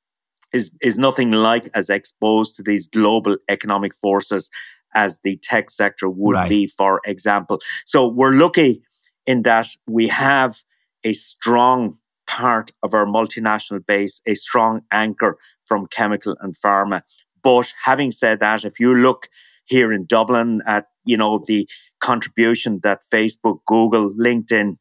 is, 0.52 0.70
is 0.80 0.98
nothing 0.98 1.32
like 1.32 1.68
as 1.74 1.90
exposed 1.90 2.56
to 2.56 2.62
these 2.62 2.88
global 2.88 3.36
economic 3.48 3.94
forces 3.94 4.50
as 4.94 5.18
the 5.22 5.36
tech 5.42 5.70
sector 5.70 6.08
would 6.08 6.34
right. 6.34 6.48
be, 6.48 6.66
for 6.66 7.00
example. 7.04 7.60
So 7.84 8.08
we're 8.08 8.32
lucky 8.32 8.82
in 9.26 9.42
that 9.42 9.68
we 9.86 10.08
have 10.08 10.56
a 11.04 11.12
strong 11.12 11.98
part 12.26 12.72
of 12.82 12.94
our 12.94 13.04
multinational 13.04 13.84
base, 13.84 14.22
a 14.26 14.34
strong 14.34 14.80
anchor 14.90 15.36
from 15.66 15.86
chemical 15.88 16.36
and 16.40 16.54
pharma. 16.56 17.02
But 17.44 17.72
having 17.84 18.10
said 18.10 18.40
that, 18.40 18.64
if 18.64 18.80
you 18.80 18.94
look 18.94 19.28
here 19.66 19.92
in 19.92 20.06
Dublin 20.06 20.62
at, 20.66 20.86
you 21.04 21.16
know, 21.16 21.44
the 21.46 21.68
contribution 22.00 22.80
that 22.82 23.02
Facebook, 23.12 23.58
Google, 23.66 24.12
LinkedIn, 24.14 24.78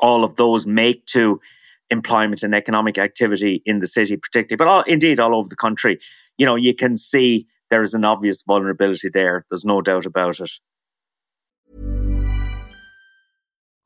all 0.00 0.22
of 0.22 0.36
those 0.36 0.66
make 0.66 1.06
to 1.06 1.40
employment 1.90 2.42
and 2.42 2.54
economic 2.54 2.98
activity 2.98 3.62
in 3.64 3.80
the 3.80 3.86
city, 3.86 4.16
particularly, 4.16 4.56
but 4.58 4.68
all, 4.68 4.82
indeed 4.82 5.18
all 5.18 5.34
over 5.34 5.48
the 5.48 5.56
country, 5.56 5.98
you 6.36 6.44
know, 6.44 6.56
you 6.56 6.74
can 6.74 6.96
see 6.96 7.46
there 7.70 7.82
is 7.82 7.94
an 7.94 8.04
obvious 8.04 8.42
vulnerability 8.42 9.08
there. 9.08 9.46
There's 9.50 9.64
no 9.64 9.80
doubt 9.80 10.06
about 10.06 10.38
it. 10.40 10.50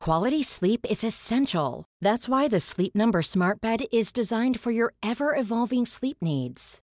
Quality 0.01 0.41
sleep 0.41 0.85
is 0.89 1.03
essential. 1.03 1.85
That's 2.01 2.27
why 2.27 2.47
the 2.47 2.59
Sleep 2.59 2.95
Number 2.95 3.21
Smart 3.21 3.61
Bed 3.61 3.83
is 3.91 4.11
designed 4.11 4.59
for 4.59 4.71
your 4.71 4.93
ever 5.03 5.35
evolving 5.35 5.85
sleep 5.85 6.17
needs. 6.21 6.81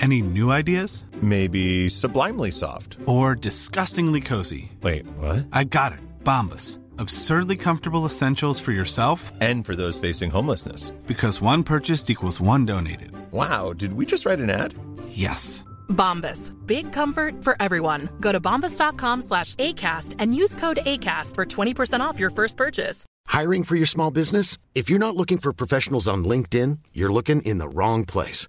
Any 0.00 0.22
new 0.22 0.50
ideas? 0.50 1.04
Maybe 1.22 1.88
sublimely 1.88 2.50
soft 2.50 2.98
or 3.06 3.34
disgustingly 3.34 4.20
cozy. 4.20 4.72
Wait, 4.82 5.06
what? 5.18 5.46
I 5.52 5.64
got 5.64 5.92
it. 5.92 6.00
Bombas 6.24 6.78
Absurdly 6.98 7.56
comfortable 7.56 8.06
essentials 8.06 8.58
for 8.58 8.72
yourself 8.72 9.32
and 9.40 9.64
for 9.64 9.76
those 9.76 9.98
facing 9.98 10.30
homelessness. 10.30 10.90
Because 11.06 11.42
one 11.42 11.62
purchased 11.62 12.10
equals 12.10 12.40
one 12.40 12.64
donated. 12.64 13.12
Wow, 13.32 13.72
did 13.72 13.92
we 13.92 14.06
just 14.06 14.24
write 14.24 14.40
an 14.40 14.50
ad? 14.50 14.74
Yes. 15.08 15.64
Bombas. 15.88 16.52
Big 16.66 16.92
comfort 16.92 17.44
for 17.44 17.56
everyone. 17.60 18.08
Go 18.20 18.32
to 18.32 18.40
bombas.com 18.40 19.22
slash 19.22 19.54
ACAST 19.56 20.14
and 20.18 20.34
use 20.34 20.54
code 20.54 20.78
ACAST 20.86 21.34
for 21.34 21.44
20% 21.44 22.00
off 22.00 22.18
your 22.18 22.30
first 22.30 22.56
purchase. 22.56 23.04
Hiring 23.26 23.64
for 23.64 23.76
your 23.76 23.86
small 23.86 24.10
business? 24.10 24.56
If 24.74 24.88
you're 24.88 24.98
not 24.98 25.16
looking 25.16 25.38
for 25.38 25.52
professionals 25.52 26.08
on 26.08 26.24
LinkedIn, 26.24 26.78
you're 26.92 27.12
looking 27.12 27.42
in 27.42 27.58
the 27.58 27.68
wrong 27.68 28.04
place. 28.04 28.48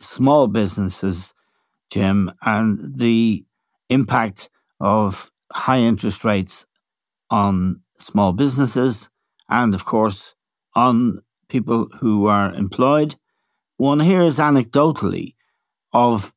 small 0.00 0.46
businesses, 0.46 1.32
Jim, 1.90 2.32
and 2.42 2.98
the 2.98 3.44
impact 3.88 4.48
of 4.80 5.30
high 5.52 5.80
interest 5.80 6.24
rates 6.24 6.66
on 7.30 7.80
small 7.98 8.32
businesses 8.32 9.08
and, 9.48 9.74
of 9.74 9.84
course, 9.84 10.34
on 10.74 11.22
people 11.48 11.88
who 12.00 12.26
are 12.26 12.52
employed. 12.54 13.16
One 13.76 14.00
hears 14.00 14.38
anecdotally 14.38 15.34
of 15.92 16.32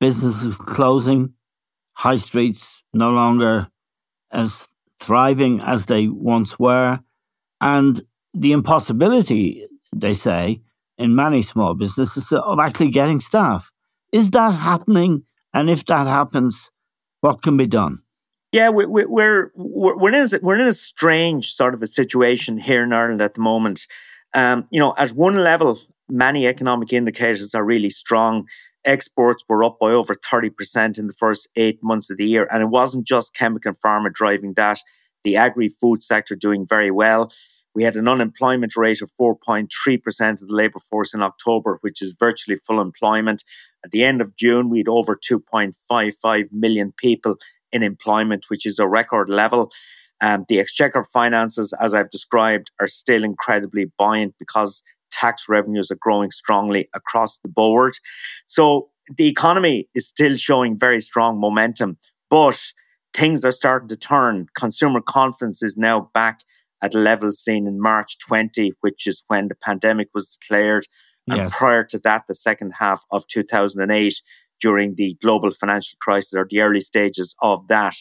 businesses 0.00 0.56
closing, 0.56 1.34
high 1.94 2.16
streets 2.16 2.82
no 2.92 3.10
longer 3.10 3.68
as 4.30 4.68
thriving 5.00 5.60
as 5.60 5.86
they 5.86 6.08
once 6.08 6.58
were, 6.58 7.00
and 7.60 8.02
the 8.34 8.52
impossibility, 8.52 9.66
they 9.94 10.14
say, 10.14 10.60
in 10.98 11.14
many 11.14 11.42
small 11.42 11.74
businesses 11.74 12.30
of 12.32 12.58
actually 12.58 12.90
getting 12.90 13.20
staff. 13.20 13.70
Is 14.12 14.30
that 14.32 14.52
happening? 14.52 15.24
And 15.54 15.70
if 15.70 15.84
that 15.86 16.06
happens, 16.06 16.70
what 17.20 17.42
can 17.42 17.56
be 17.56 17.66
done? 17.66 18.02
Yeah, 18.52 18.68
we, 18.68 18.84
we, 18.84 19.06
we're 19.06 19.50
we're 19.56 20.08
in 20.08 20.14
a, 20.14 20.38
we're 20.42 20.56
in 20.56 20.66
a 20.66 20.72
strange 20.74 21.54
sort 21.54 21.72
of 21.72 21.82
a 21.82 21.86
situation 21.86 22.58
here 22.58 22.82
in 22.84 22.92
Ireland 22.92 23.22
at 23.22 23.34
the 23.34 23.40
moment. 23.40 23.86
Um, 24.34 24.66
you 24.70 24.78
know, 24.78 24.94
at 24.98 25.12
one 25.12 25.36
level, 25.36 25.78
many 26.08 26.46
economic 26.46 26.92
indicators 26.92 27.54
are 27.54 27.64
really 27.64 27.90
strong. 27.90 28.46
Exports 28.84 29.44
were 29.48 29.64
up 29.64 29.78
by 29.80 29.90
over 29.90 30.14
thirty 30.14 30.50
percent 30.50 30.98
in 30.98 31.06
the 31.06 31.14
first 31.14 31.48
eight 31.56 31.82
months 31.82 32.10
of 32.10 32.18
the 32.18 32.26
year, 32.26 32.46
and 32.52 32.62
it 32.62 32.68
wasn't 32.68 33.06
just 33.06 33.34
chemical 33.34 33.70
and 33.70 33.80
pharma 33.80 34.12
driving 34.12 34.52
that. 34.54 34.80
The 35.24 35.36
agri-food 35.36 36.02
sector 36.02 36.34
doing 36.34 36.66
very 36.68 36.90
well. 36.90 37.30
We 37.74 37.84
had 37.84 37.96
an 37.96 38.08
unemployment 38.08 38.76
rate 38.76 39.00
of 39.02 39.10
4.3% 39.18 40.42
of 40.42 40.48
the 40.48 40.54
labour 40.54 40.78
force 40.78 41.14
in 41.14 41.22
October, 41.22 41.78
which 41.80 42.02
is 42.02 42.16
virtually 42.18 42.56
full 42.56 42.80
employment. 42.80 43.44
At 43.84 43.90
the 43.90 44.04
end 44.04 44.20
of 44.20 44.36
June, 44.36 44.68
we 44.68 44.78
had 44.78 44.88
over 44.88 45.16
2.55 45.16 46.52
million 46.52 46.92
people 46.96 47.36
in 47.72 47.82
employment, 47.82 48.46
which 48.48 48.66
is 48.66 48.78
a 48.78 48.86
record 48.86 49.30
level. 49.30 49.72
Um, 50.20 50.44
the 50.48 50.60
exchequer 50.60 51.02
finances, 51.02 51.72
as 51.80 51.94
I've 51.94 52.10
described, 52.10 52.70
are 52.78 52.86
still 52.86 53.24
incredibly 53.24 53.86
buoyant 53.98 54.34
because 54.38 54.82
tax 55.10 55.48
revenues 55.48 55.90
are 55.90 55.98
growing 56.00 56.30
strongly 56.30 56.88
across 56.94 57.38
the 57.38 57.48
board. 57.48 57.94
So 58.46 58.88
the 59.16 59.28
economy 59.28 59.88
is 59.94 60.06
still 60.06 60.36
showing 60.36 60.78
very 60.78 61.00
strong 61.00 61.40
momentum, 61.40 61.98
but 62.30 62.60
things 63.14 63.44
are 63.44 63.52
starting 63.52 63.88
to 63.88 63.96
turn. 63.96 64.46
Consumer 64.54 65.00
confidence 65.00 65.62
is 65.62 65.76
now 65.76 66.10
back 66.14 66.40
at 66.82 66.94
levels 66.94 67.38
seen 67.38 67.66
in 67.66 67.80
March 67.80 68.18
20, 68.18 68.72
which 68.80 69.06
is 69.06 69.22
when 69.28 69.48
the 69.48 69.54
pandemic 69.54 70.08
was 70.14 70.36
declared. 70.36 70.86
And 71.28 71.38
yes. 71.38 71.54
prior 71.56 71.84
to 71.84 71.98
that, 72.00 72.24
the 72.26 72.34
second 72.34 72.72
half 72.78 73.04
of 73.12 73.26
2008, 73.28 74.14
during 74.60 74.94
the 74.94 75.16
global 75.20 75.52
financial 75.52 75.96
crisis 76.00 76.34
or 76.34 76.46
the 76.48 76.60
early 76.60 76.80
stages 76.80 77.34
of 77.42 77.66
that. 77.68 77.94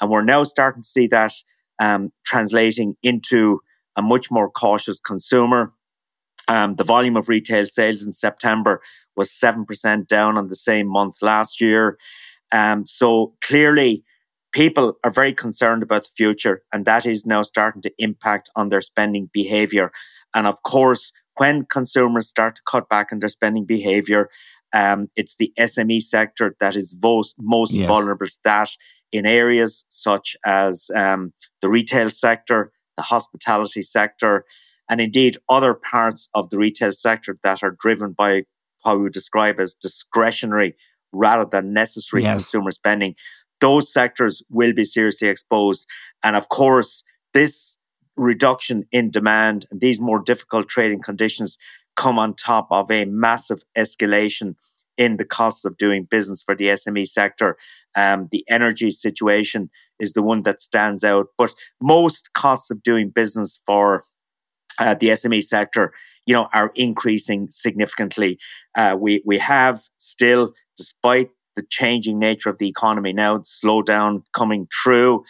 And 0.00 0.10
we're 0.10 0.24
now 0.24 0.44
starting 0.44 0.82
to 0.82 0.88
see 0.88 1.06
that 1.08 1.32
um, 1.78 2.10
translating 2.24 2.94
into 3.02 3.60
a 3.96 4.02
much 4.02 4.30
more 4.30 4.50
cautious 4.50 5.00
consumer. 5.00 5.72
Um, 6.48 6.76
the 6.76 6.84
volume 6.84 7.16
of 7.16 7.28
retail 7.28 7.66
sales 7.66 8.02
in 8.02 8.12
September 8.12 8.80
was 9.16 9.30
7% 9.30 10.06
down 10.06 10.38
on 10.38 10.48
the 10.48 10.56
same 10.56 10.88
month 10.88 11.16
last 11.20 11.60
year. 11.60 11.98
Um, 12.52 12.86
so 12.86 13.34
clearly, 13.42 14.02
people 14.58 14.98
are 15.04 15.12
very 15.12 15.32
concerned 15.32 15.84
about 15.84 16.02
the 16.02 16.10
future, 16.16 16.62
and 16.72 16.84
that 16.84 17.06
is 17.06 17.24
now 17.24 17.42
starting 17.42 17.80
to 17.80 17.92
impact 17.98 18.50
on 18.56 18.70
their 18.70 18.80
spending 18.80 19.30
behavior. 19.32 19.92
And 20.34 20.48
of 20.48 20.64
course, 20.64 21.12
when 21.36 21.64
consumers 21.66 22.26
start 22.28 22.56
to 22.56 22.62
cut 22.66 22.88
back 22.88 23.12
on 23.12 23.20
their 23.20 23.28
spending 23.28 23.66
behavior, 23.66 24.28
um, 24.72 25.06
it's 25.14 25.36
the 25.36 25.52
SME 25.60 26.02
sector 26.02 26.56
that 26.58 26.74
is 26.74 26.96
most, 27.00 27.36
most 27.38 27.72
yes. 27.72 27.86
vulnerable 27.86 28.26
to 28.26 28.38
that 28.42 28.70
in 29.12 29.26
areas 29.26 29.84
such 29.90 30.36
as 30.44 30.90
um, 30.96 31.32
the 31.62 31.68
retail 31.68 32.10
sector, 32.10 32.72
the 32.96 33.04
hospitality 33.04 33.82
sector, 33.82 34.44
and 34.90 35.00
indeed 35.00 35.36
other 35.48 35.72
parts 35.72 36.28
of 36.34 36.50
the 36.50 36.58
retail 36.58 36.90
sector 36.90 37.38
that 37.44 37.62
are 37.62 37.76
driven 37.80 38.10
by 38.10 38.42
how 38.84 38.96
we 38.96 39.04
would 39.04 39.12
describe 39.12 39.60
as 39.60 39.72
discretionary 39.74 40.74
rather 41.12 41.48
than 41.48 41.72
necessary 41.72 42.24
yes. 42.24 42.34
consumer 42.34 42.72
spending 42.72 43.14
those 43.60 43.92
sectors 43.92 44.42
will 44.50 44.72
be 44.72 44.84
seriously 44.84 45.28
exposed. 45.28 45.86
And 46.22 46.36
of 46.36 46.48
course, 46.48 47.02
this 47.34 47.76
reduction 48.16 48.84
in 48.92 49.10
demand 49.10 49.66
and 49.70 49.80
these 49.80 50.00
more 50.00 50.20
difficult 50.20 50.68
trading 50.68 51.00
conditions 51.00 51.56
come 51.96 52.18
on 52.18 52.34
top 52.34 52.66
of 52.70 52.90
a 52.90 53.04
massive 53.06 53.62
escalation 53.76 54.54
in 54.96 55.16
the 55.16 55.24
costs 55.24 55.64
of 55.64 55.76
doing 55.76 56.04
business 56.04 56.42
for 56.42 56.56
the 56.56 56.66
SME 56.66 57.06
sector. 57.06 57.56
Um, 57.94 58.28
the 58.30 58.44
energy 58.48 58.90
situation 58.90 59.70
is 60.00 60.12
the 60.12 60.22
one 60.22 60.42
that 60.42 60.60
stands 60.60 61.04
out, 61.04 61.28
but 61.38 61.54
most 61.80 62.32
costs 62.34 62.70
of 62.70 62.82
doing 62.82 63.10
business 63.10 63.60
for 63.64 64.04
uh, 64.78 64.94
the 64.94 65.08
SME 65.08 65.42
sector, 65.42 65.92
you 66.26 66.34
know, 66.34 66.48
are 66.52 66.72
increasing 66.74 67.48
significantly. 67.50 68.38
Uh, 68.76 68.96
we 68.98 69.22
we 69.24 69.38
have 69.38 69.82
still, 69.98 70.52
despite 70.76 71.30
the 71.58 71.66
changing 71.68 72.20
nature 72.20 72.48
of 72.48 72.58
the 72.58 72.68
economy 72.68 73.12
now, 73.12 73.38
the 73.38 73.44
slowdown 73.44 74.22
coming 74.32 74.68
through. 74.82 75.24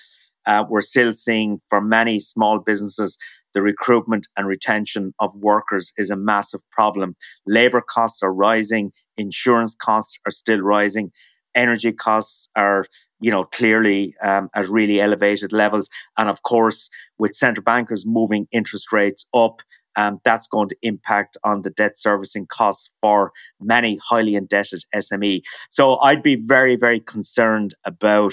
Uh, 0.47 0.65
we're 0.69 0.83
still 0.83 1.15
seeing 1.15 1.59
for 1.71 1.81
many 1.81 2.21
small 2.21 2.59
businesses, 2.59 3.17
the 3.55 3.63
recruitment 3.63 4.29
and 4.37 4.47
retention 4.47 5.15
of 5.21 5.35
workers 5.35 5.91
is 5.97 6.11
a 6.11 6.17
massive 6.17 6.61
problem. 6.71 7.17
Labor 7.47 7.81
costs 7.81 8.23
are 8.23 8.33
rising, 8.33 8.93
insurance 9.17 9.75
costs 9.75 10.19
are 10.27 10.31
still 10.31 10.61
rising, 10.61 11.11
energy 11.55 11.93
costs 11.93 12.49
are 12.55 12.85
you 13.21 13.31
know, 13.31 13.45
clearly 13.45 14.15
um, 14.23 14.49
at 14.55 14.69
really 14.69 15.01
elevated 15.01 15.53
levels. 15.53 15.89
And 16.17 16.29
of 16.29 16.43
course, 16.43 16.89
with 17.19 17.35
central 17.35 17.65
bankers 17.65 18.05
moving 18.07 18.47
interest 18.53 18.93
rates 18.93 19.27
up, 19.35 19.61
um, 19.99 20.21
that's 20.25 20.47
going 20.47 20.69
to 20.69 20.77
impact 20.83 21.37
on 21.43 21.63
the 21.63 21.71
debt 21.71 21.99
servicing 21.99 22.47
costs 22.47 22.91
for 23.03 23.33
many 23.61 23.97
highly 23.97 24.37
indebted 24.37 24.85
SME. 24.95 25.43
So 25.71 25.99
I'd 25.99 26.23
be 26.23 26.37
very, 26.37 26.77
very 26.77 27.01
concerned 27.01 27.75
about 27.85 28.33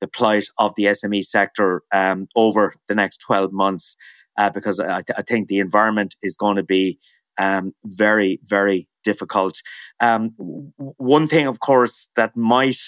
the 0.00 0.06
plight 0.06 0.46
of 0.56 0.72
the 0.76 0.84
SME 0.84 1.24
sector 1.24 1.82
um, 1.92 2.28
over 2.36 2.74
the 2.86 2.94
next 2.94 3.18
12 3.18 3.52
months 3.52 3.96
uh, 4.38 4.50
because 4.50 4.78
I, 4.78 5.02
th- 5.02 5.18
I, 5.18 5.22
think 5.22 5.48
the 5.48 5.58
environment 5.58 6.14
is 6.22 6.36
going 6.36 6.56
to 6.56 6.62
be 6.62 6.98
um, 7.38 7.74
very, 7.84 8.38
very 8.44 8.88
difficult. 9.02 9.60
Um, 9.98 10.30
one 10.76 11.26
thing, 11.26 11.48
of 11.48 11.58
course, 11.58 12.08
that 12.14 12.36
might 12.36 12.78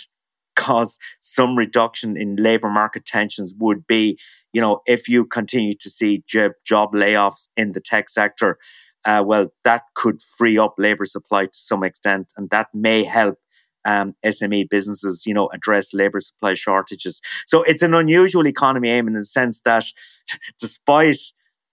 cause 0.57 0.99
some 1.21 1.57
reduction 1.57 2.17
in 2.17 2.37
labour 2.37 2.71
market 2.71 3.05
tensions 3.05 3.55
would 3.59 3.87
be 3.87 4.19
you 4.53 4.61
know, 4.61 4.81
if 4.87 5.09
you 5.09 5.25
continue 5.25 5.75
to 5.75 5.91
see 5.91 6.23
job, 6.27 6.53
layoffs 6.93 7.49
in 7.57 7.73
the 7.73 7.81
tech 7.81 8.09
sector, 8.09 8.59
uh, 9.05 9.23
well, 9.27 9.49
that 9.65 9.83
could 9.95 10.21
free 10.23 10.59
up 10.59 10.75
labor 10.79 11.05
supply 11.05 11.47
to 11.47 11.55
some 11.55 11.83
extent, 11.83 12.33
and 12.37 12.51
that 12.51 12.69
may 12.73 13.03
help 13.03 13.38
um, 13.85 14.15
SME 14.25 14.69
businesses, 14.69 15.25
you 15.27 15.35
know, 15.35 15.49
address 15.53 15.93
labor 15.93 16.21
supply 16.21 16.55
shortages. 16.55 17.21
So 17.47 17.62
it's 17.65 17.83
an 17.83 17.95
unusual 17.95 18.47
economy, 18.47 18.91
Eamon, 18.91 19.09
in 19.09 19.15
the 19.15 19.25
sense 19.25 19.62
that 19.62 19.85
despite 20.61 21.19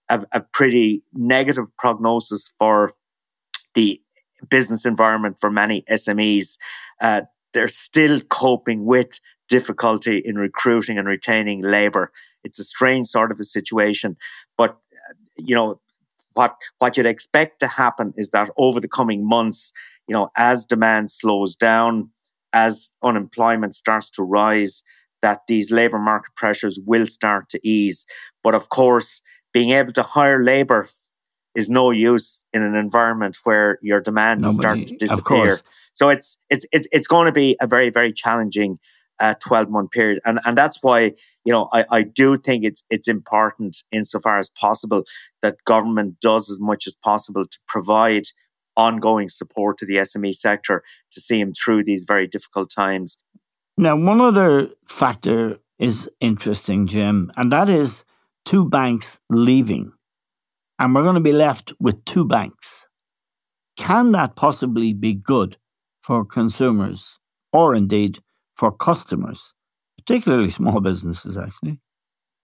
a, 0.09 0.25
a 0.31 0.41
pretty 0.41 1.03
negative 1.13 1.65
prognosis 1.77 2.51
for 2.57 2.93
the 3.75 4.01
business 4.49 4.85
environment 4.85 5.37
for 5.39 5.51
many 5.51 5.83
SMEs. 5.83 6.57
Uh, 7.01 7.21
they're 7.53 7.67
still 7.67 8.21
coping 8.21 8.85
with 8.85 9.19
difficulty 9.47 10.17
in 10.23 10.35
recruiting 10.37 10.97
and 10.97 11.07
retaining 11.07 11.61
labor. 11.61 12.11
It's 12.43 12.59
a 12.59 12.63
strange 12.63 13.07
sort 13.07 13.31
of 13.31 13.39
a 13.39 13.43
situation, 13.43 14.15
but 14.57 14.71
uh, 14.71 15.13
you 15.37 15.55
know 15.55 15.79
what 16.33 16.55
what 16.77 16.95
you'd 16.95 17.05
expect 17.05 17.59
to 17.59 17.67
happen 17.67 18.13
is 18.15 18.29
that 18.29 18.49
over 18.57 18.79
the 18.79 18.87
coming 18.87 19.27
months, 19.27 19.73
you 20.07 20.13
know, 20.13 20.29
as 20.37 20.65
demand 20.65 21.11
slows 21.11 21.55
down, 21.55 22.09
as 22.53 22.91
unemployment 23.03 23.75
starts 23.75 24.09
to 24.11 24.23
rise, 24.23 24.83
that 25.21 25.41
these 25.47 25.71
labor 25.71 25.99
market 25.99 26.33
pressures 26.35 26.79
will 26.85 27.07
start 27.07 27.49
to 27.49 27.59
ease. 27.67 28.05
But 28.43 28.55
of 28.55 28.69
course, 28.69 29.21
being 29.53 29.71
able 29.71 29.93
to 29.93 30.03
hire 30.03 30.41
labor 30.43 30.87
is 31.55 31.69
no 31.69 31.91
use 31.91 32.45
in 32.53 32.61
an 32.61 32.75
environment 32.75 33.37
where 33.43 33.79
your 33.81 34.01
demand 34.01 34.41
Nobody, 34.41 34.51
is 34.51 34.57
starting 34.57 34.85
to 34.85 34.97
disappear. 34.97 35.59
So 35.93 36.09
it's 36.09 36.37
it's 36.49 36.65
it's 36.71 36.87
it's 36.91 37.07
going 37.07 37.25
to 37.25 37.31
be 37.31 37.57
a 37.61 37.67
very 37.67 37.89
very 37.89 38.13
challenging 38.13 38.79
uh, 39.19 39.33
12 39.39 39.69
month 39.69 39.91
period. 39.91 40.19
And, 40.25 40.39
and 40.45 40.57
that's 40.57 40.79
why, 40.81 41.13
you 41.43 41.51
know, 41.51 41.69
I, 41.73 41.85
I 41.91 42.03
do 42.03 42.37
think 42.37 42.63
it's, 42.63 42.83
it's 42.89 43.07
important 43.07 43.83
insofar 43.91 44.39
as 44.39 44.49
possible 44.49 45.03
that 45.41 45.57
government 45.65 46.19
does 46.21 46.49
as 46.49 46.59
much 46.59 46.87
as 46.87 46.95
possible 47.03 47.45
to 47.45 47.57
provide 47.67 48.23
ongoing 48.77 49.27
support 49.27 49.77
to 49.79 49.85
the 49.85 49.97
SME 49.97 50.33
sector 50.33 50.83
to 51.11 51.19
see 51.19 51.39
them 51.39 51.53
through 51.53 51.83
these 51.83 52.05
very 52.07 52.27
difficult 52.27 52.71
times. 52.71 53.17
Now, 53.77 53.95
one 53.95 54.21
other 54.21 54.69
factor 54.87 55.57
is 55.77 56.09
interesting, 56.19 56.87
Jim, 56.87 57.31
and 57.35 57.51
that 57.51 57.69
is 57.69 58.03
two 58.45 58.67
banks 58.67 59.19
leaving. 59.29 59.93
And 60.79 60.95
we're 60.95 61.03
going 61.03 61.15
to 61.15 61.21
be 61.21 61.33
left 61.33 61.73
with 61.79 62.03
two 62.05 62.25
banks. 62.25 62.87
Can 63.77 64.13
that 64.13 64.35
possibly 64.35 64.93
be 64.93 65.13
good 65.13 65.57
for 66.01 66.25
consumers 66.25 67.19
or 67.51 67.75
indeed 67.75 68.23
for 68.55 68.71
customers, 68.71 69.53
particularly 69.97 70.49
small 70.49 70.79
businesses, 70.79 71.37
actually? 71.37 71.79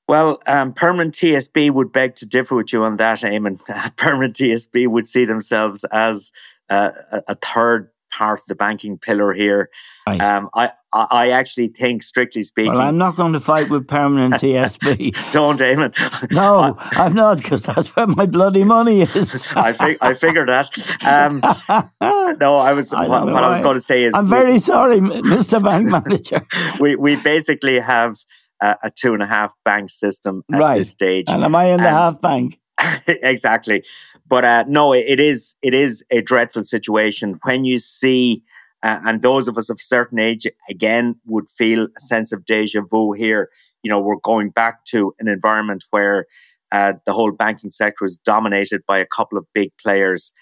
Well, 0.08 0.42
um, 0.46 0.74
Permanent 0.74 1.16
TSB 1.16 1.72
would 1.72 1.92
beg 1.92 2.16
to 2.16 2.26
differ 2.26 2.56
with 2.56 2.72
you 2.74 2.84
on 2.84 2.98
that, 2.98 3.20
Eamon. 3.20 3.60
Permanent 3.96 4.36
TSB 4.36 4.88
would 4.88 5.08
see 5.08 5.26
themselves 5.26 5.84
as 5.86 6.32
uh, 6.70 6.92
a 7.28 7.36
third 7.36 7.90
part 8.12 8.40
of 8.40 8.46
the 8.48 8.56
banking 8.56 8.98
pillar 8.98 9.34
here. 9.34 9.70
Right. 10.08 10.22
Um, 10.22 10.50
I, 10.54 10.72
I 10.96 11.30
actually 11.32 11.68
think, 11.68 12.04
strictly 12.04 12.42
speaking, 12.42 12.74
well, 12.74 12.82
I'm 12.82 12.98
not 12.98 13.18
going 13.18 13.34
to 13.34 13.40
fight 13.40 13.70
with 13.70 13.88
permanent 13.88 14.34
TSB. 14.42 15.32
Don't, 15.32 15.60
Eamon. 15.60 15.94
no, 16.32 16.78
I'm 16.80 17.14
not, 17.14 17.38
because 17.38 17.64
that's 17.64 17.94
where 17.96 18.08
my 18.08 18.26
bloody 18.26 18.64
money 18.64 19.02
is. 19.02 19.16
I 19.56 19.74
fig- 19.74 19.98
I 20.00 20.14
figured 20.14 20.50
that. 20.50 20.70
Um, 21.06 21.42
no, 22.40 22.58
I 22.58 22.74
was. 22.74 22.94
I 22.94 23.08
what, 23.08 23.26
what 23.26 23.44
I 23.44 23.50
was 23.50 23.62
going 23.62 23.76
to 23.76 23.82
say 23.82 24.04
is, 24.04 24.16
I'm 24.16 24.26
we, 24.26 24.30
very 24.30 24.60
sorry, 24.60 25.00
Mr. 25.00 25.62
Bank 25.64 25.90
Manager. 25.90 26.46
we 26.80 26.96
we 26.96 27.18
basically 27.18 27.80
have 27.80 28.16
a, 28.62 28.78
a 28.84 28.92
two 28.92 29.14
and 29.14 29.22
a 29.22 29.28
half 29.28 29.54
bank 29.64 29.90
system 29.90 30.44
at 30.54 30.60
right. 30.60 30.78
this 30.78 30.90
stage. 30.90 31.26
And 31.28 31.44
am 31.44 31.56
I 31.56 31.66
in 31.66 31.78
the 31.78 31.90
half 31.90 32.22
bank? 32.22 32.60
exactly. 33.08 33.84
But 34.28 34.46
uh, 34.46 34.64
no, 34.68 34.94
it 34.94 35.20
is 35.20 35.56
it 35.62 35.74
is 35.74 36.04
a 36.10 36.22
dreadful 36.22 36.64
situation 36.64 37.40
when 37.44 37.66
you 37.66 37.80
see, 37.80 38.44
uh, 38.86 39.00
and 39.04 39.22
those 39.24 39.48
of 39.48 39.58
us 39.58 39.70
of 39.70 39.80
a 39.80 39.84
certain 39.84 40.20
age 40.20 40.46
again 40.70 41.20
would 41.26 41.50
feel 41.50 41.88
a 41.98 42.00
sense 42.00 42.32
of 42.32 42.46
deja 42.46 42.82
vu 42.82 43.14
here. 43.14 43.50
You 43.82 43.90
know, 43.90 44.00
we're 44.00 44.18
going 44.18 44.52
back 44.52 44.86
to 44.86 45.14
an 45.20 45.28
environment 45.28 45.86
where 45.90 46.28
uh, 46.72 46.94
the 47.06 47.14
whole 47.14 47.32
banking 47.32 47.72
sector 47.72 48.06
is 48.06 48.18
dominated 48.18 48.84
by 48.88 49.00
a 49.00 49.06
couple 49.06 49.38
of 49.38 49.46
big 49.54 49.72
players, 49.82 50.34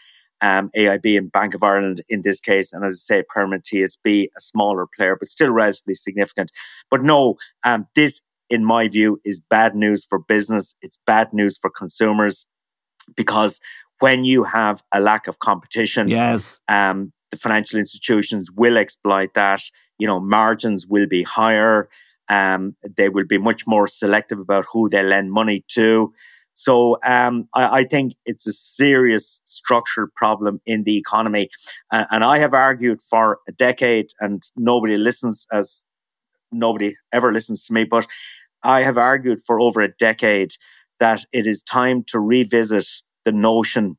um, 0.41 0.69
AIB 0.77 1.17
and 1.17 1.31
Bank 1.31 1.53
of 1.53 1.63
Ireland 1.63 2.01
in 2.09 2.21
this 2.21 2.41
case, 2.41 2.73
and 2.73 2.83
as 2.83 2.93
I 3.09 3.15
say, 3.15 3.23
Permanent 3.33 3.63
TSB, 3.63 4.27
a 4.37 4.41
smaller 4.41 4.87
player, 4.93 5.15
but 5.17 5.29
still 5.29 5.51
relatively 5.51 5.93
significant. 5.93 6.51
But 6.91 7.01
no, 7.01 7.37
um, 7.63 7.87
this 7.95 8.21
in 8.49 8.63
my 8.63 8.87
view, 8.87 9.19
is 9.25 9.39
bad 9.39 9.75
news 9.75 10.05
for 10.05 10.19
business. 10.19 10.75
It's 10.81 10.99
bad 11.07 11.33
news 11.33 11.57
for 11.57 11.69
consumers 11.69 12.45
because 13.15 13.59
when 13.99 14.25
you 14.25 14.43
have 14.43 14.83
a 14.91 14.99
lack 14.99 15.27
of 15.27 15.39
competition, 15.39 16.07
yes, 16.07 16.59
um, 16.67 17.13
the 17.33 17.39
financial 17.39 17.79
institutions 17.79 18.51
will 18.51 18.77
exploit 18.77 19.33
that. 19.33 19.61
You 19.97 20.05
know, 20.05 20.19
margins 20.19 20.85
will 20.85 21.07
be 21.07 21.23
higher. 21.23 21.89
Um, 22.29 22.75
they 22.95 23.09
will 23.09 23.25
be 23.25 23.39
much 23.39 23.65
more 23.65 23.87
selective 23.87 24.39
about 24.39 24.65
who 24.71 24.87
they 24.87 25.03
lend 25.03 25.31
money 25.31 25.65
to. 25.69 26.13
So 26.53 26.99
um, 27.03 27.49
I, 27.55 27.79
I, 27.79 27.83
think 27.83 28.13
it's 28.25 28.45
a 28.45 28.53
serious 28.53 29.41
structural 29.45 30.07
problem 30.15 30.61
in 30.67 30.83
the 30.83 30.97
economy, 30.97 31.49
uh, 31.91 32.05
and 32.11 32.23
I 32.23 32.37
have 32.37 32.53
argued 32.53 33.01
for 33.01 33.39
a 33.47 33.51
decade, 33.51 34.09
and 34.19 34.43
nobody 34.55 34.95
listens 34.95 35.47
as 35.51 35.83
nobody 36.51 36.95
ever 37.11 37.33
listens 37.33 37.63
to 37.65 37.73
me. 37.73 37.85
But 37.85 38.05
I 38.61 38.81
have 38.81 38.99
argued 38.99 39.41
for 39.41 39.59
over 39.59 39.81
a 39.81 39.87
decade 39.87 40.51
that 40.99 41.25
it 41.33 41.47
is 41.47 41.63
time 41.63 42.03
to 42.09 42.19
revisit 42.19 42.85
the 43.25 43.31
notion 43.31 43.97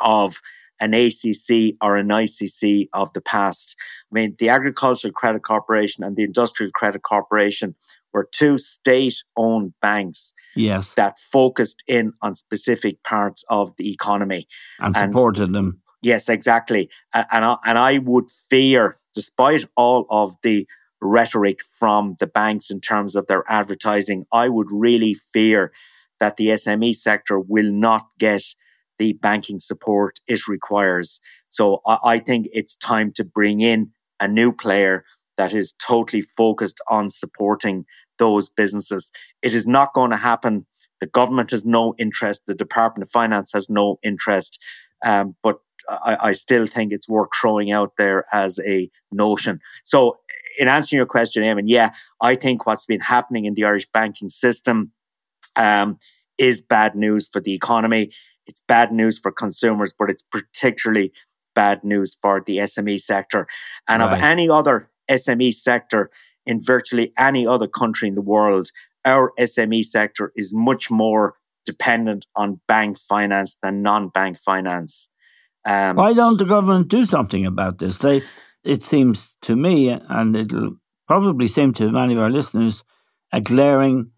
of 0.00 0.40
an 0.80 0.94
ACC 0.94 1.76
or 1.82 1.96
an 1.96 2.08
ICC 2.08 2.88
of 2.92 3.12
the 3.12 3.20
past. 3.20 3.76
I 4.10 4.14
mean, 4.14 4.36
the 4.38 4.48
Agricultural 4.48 5.12
Credit 5.12 5.42
Corporation 5.42 6.02
and 6.02 6.16
the 6.16 6.24
Industrial 6.24 6.72
Credit 6.74 7.02
Corporation 7.02 7.74
were 8.12 8.28
two 8.32 8.58
state 8.58 9.22
owned 9.36 9.72
banks 9.80 10.32
yes. 10.56 10.94
that 10.94 11.18
focused 11.18 11.84
in 11.86 12.12
on 12.22 12.34
specific 12.34 13.02
parts 13.04 13.44
of 13.48 13.72
the 13.76 13.92
economy 13.92 14.48
and 14.80 14.96
supported 14.96 15.52
them. 15.52 15.80
Yes, 16.02 16.28
exactly. 16.28 16.88
And, 17.12 17.26
and 17.30 17.44
I, 17.44 17.56
and 17.64 17.78
I 17.78 17.98
would 17.98 18.30
fear, 18.48 18.96
despite 19.14 19.66
all 19.76 20.06
of 20.10 20.34
the 20.42 20.66
rhetoric 21.02 21.60
from 21.62 22.16
the 22.18 22.26
banks 22.26 22.70
in 22.70 22.80
terms 22.80 23.16
of 23.16 23.26
their 23.26 23.44
advertising, 23.48 24.26
I 24.32 24.48
would 24.48 24.68
really 24.70 25.14
fear 25.32 25.72
that 26.18 26.36
the 26.36 26.48
SME 26.48 26.94
sector 26.94 27.38
will 27.38 27.70
not 27.70 28.06
get 28.18 28.42
the 29.00 29.14
banking 29.14 29.58
support 29.58 30.20
it 30.28 30.46
requires. 30.46 31.20
So 31.48 31.80
I, 31.86 31.98
I 32.04 32.18
think 32.18 32.48
it's 32.52 32.76
time 32.76 33.12
to 33.14 33.24
bring 33.24 33.62
in 33.62 33.90
a 34.20 34.28
new 34.28 34.52
player 34.52 35.04
that 35.38 35.54
is 35.54 35.72
totally 35.84 36.22
focused 36.36 36.80
on 36.88 37.08
supporting 37.08 37.86
those 38.18 38.50
businesses. 38.50 39.10
It 39.42 39.54
is 39.54 39.66
not 39.66 39.94
going 39.94 40.10
to 40.10 40.18
happen. 40.18 40.66
The 41.00 41.06
government 41.06 41.50
has 41.52 41.64
no 41.64 41.94
interest. 41.98 42.42
The 42.46 42.54
Department 42.54 43.02
of 43.02 43.10
Finance 43.10 43.52
has 43.54 43.70
no 43.70 43.98
interest. 44.02 44.58
Um, 45.02 45.34
but 45.42 45.60
I, 45.88 46.18
I, 46.20 46.32
still 46.32 46.66
think 46.66 46.92
it's 46.92 47.08
worth 47.08 47.30
throwing 47.40 47.72
out 47.72 47.92
there 47.96 48.26
as 48.34 48.58
a 48.66 48.90
notion. 49.10 49.60
So 49.84 50.18
in 50.58 50.68
answering 50.68 50.98
your 50.98 51.06
question, 51.06 51.42
Eamon, 51.42 51.62
yeah, 51.68 51.92
I 52.20 52.34
think 52.34 52.66
what's 52.66 52.84
been 52.84 53.00
happening 53.00 53.46
in 53.46 53.54
the 53.54 53.64
Irish 53.64 53.88
banking 53.94 54.28
system 54.28 54.92
um, 55.56 55.98
is 56.36 56.60
bad 56.60 56.94
news 56.94 57.30
for 57.32 57.40
the 57.40 57.54
economy. 57.54 58.10
It's 58.50 58.60
bad 58.66 58.92
news 58.92 59.18
for 59.18 59.30
consumers, 59.30 59.94
but 59.96 60.10
it's 60.10 60.22
particularly 60.22 61.12
bad 61.54 61.84
news 61.84 62.16
for 62.20 62.42
the 62.44 62.58
SME 62.58 63.00
sector. 63.00 63.46
And 63.88 64.02
right. 64.02 64.12
of 64.12 64.22
any 64.22 64.50
other 64.50 64.90
SME 65.08 65.54
sector 65.54 66.10
in 66.46 66.60
virtually 66.62 67.12
any 67.16 67.46
other 67.46 67.68
country 67.68 68.08
in 68.08 68.16
the 68.16 68.20
world, 68.20 68.70
our 69.04 69.32
SME 69.38 69.84
sector 69.84 70.32
is 70.34 70.52
much 70.52 70.90
more 70.90 71.34
dependent 71.64 72.26
on 72.34 72.60
bank 72.66 72.98
finance 72.98 73.56
than 73.62 73.82
non-bank 73.82 74.36
finance. 74.38 75.08
Um, 75.64 75.96
Why 75.96 76.12
don't 76.12 76.38
the 76.38 76.44
government 76.44 76.88
do 76.88 77.04
something 77.04 77.46
about 77.46 77.78
this? 77.78 77.98
They 77.98 78.22
it 78.64 78.82
seems 78.82 79.36
to 79.42 79.54
me, 79.56 79.88
and 79.88 80.36
it'll 80.36 80.76
probably 81.06 81.46
seem 81.46 81.72
to 81.74 81.90
many 81.90 82.14
of 82.14 82.20
our 82.20 82.30
listeners, 82.30 82.84
a 83.32 83.40
glaring 83.40 84.10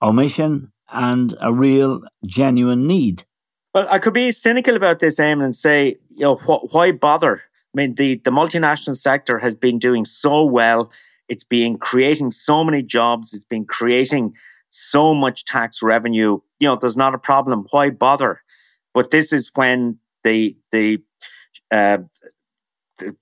omission 0.00 0.72
and 0.92 1.34
a 1.40 1.52
real 1.52 2.02
genuine 2.24 2.86
need. 2.86 3.24
Well, 3.74 3.86
I 3.90 3.98
could 3.98 4.12
be 4.12 4.32
cynical 4.32 4.76
about 4.76 4.98
this, 4.98 5.18
Eamon, 5.18 5.44
and 5.44 5.56
say, 5.56 5.96
you 6.10 6.20
know, 6.20 6.34
wh- 6.36 6.72
why 6.74 6.92
bother? 6.92 7.42
I 7.74 7.76
mean, 7.80 7.94
the, 7.94 8.16
the 8.16 8.30
multinational 8.30 8.96
sector 8.96 9.38
has 9.38 9.54
been 9.54 9.78
doing 9.78 10.04
so 10.04 10.44
well. 10.44 10.90
It's 11.28 11.44
been 11.44 11.78
creating 11.78 12.32
so 12.32 12.64
many 12.64 12.82
jobs. 12.82 13.32
It's 13.32 13.46
been 13.46 13.64
creating 13.64 14.34
so 14.68 15.14
much 15.14 15.46
tax 15.46 15.82
revenue. 15.82 16.38
You 16.60 16.68
know, 16.68 16.76
there's 16.76 16.96
not 16.96 17.14
a 17.14 17.18
problem. 17.18 17.66
Why 17.70 17.90
bother? 17.90 18.42
But 18.92 19.10
this 19.10 19.32
is 19.32 19.50
when 19.54 19.98
the 20.22 20.54
the 20.70 21.02
uh, 21.70 21.98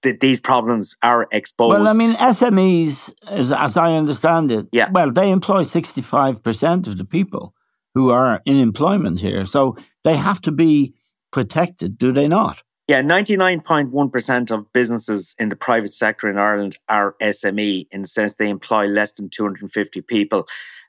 th- 0.03 0.19
these 0.21 0.41
problems 0.41 0.97
are 1.03 1.29
exposed. 1.31 1.71
Well, 1.71 1.89
I 1.89 1.93
mean, 1.93 2.15
SMEs, 2.15 3.13
as, 3.29 3.53
as 3.53 3.77
I 3.77 3.95
understand 3.95 4.51
it, 4.51 4.67
yeah. 4.73 4.91
well, 4.91 5.13
they 5.13 5.31
employ 5.31 5.63
65% 5.63 6.87
of 6.89 6.99
the 6.99 7.05
people 7.05 7.55
who 7.95 8.11
are 8.11 8.41
in 8.45 8.57
employment 8.57 9.21
here. 9.21 9.45
So 9.47 9.77
they 10.05 10.17
have 10.17 10.41
to 10.43 10.53
be 10.53 10.95
protected, 11.33 11.99
do 11.99 12.13
they 12.13 12.29
not? 12.29 12.63
Yeah, 12.89 13.03
99.1% 13.03 14.51
of 14.51 14.73
businesses 14.73 15.35
in 15.39 15.49
the 15.49 15.55
private 15.57 15.95
sector 15.95 16.29
in 16.29 16.39
Ireland 16.39 16.77
are 16.89 17.15
SME 17.23 17.87
in 17.93 18.03
the 18.03 18.09
sense 18.09 18.35
they 18.35 18.49
employ 18.49 18.87
less 18.87 19.13
than 19.13 19.31
250 19.31 20.01
people. 20.03 20.49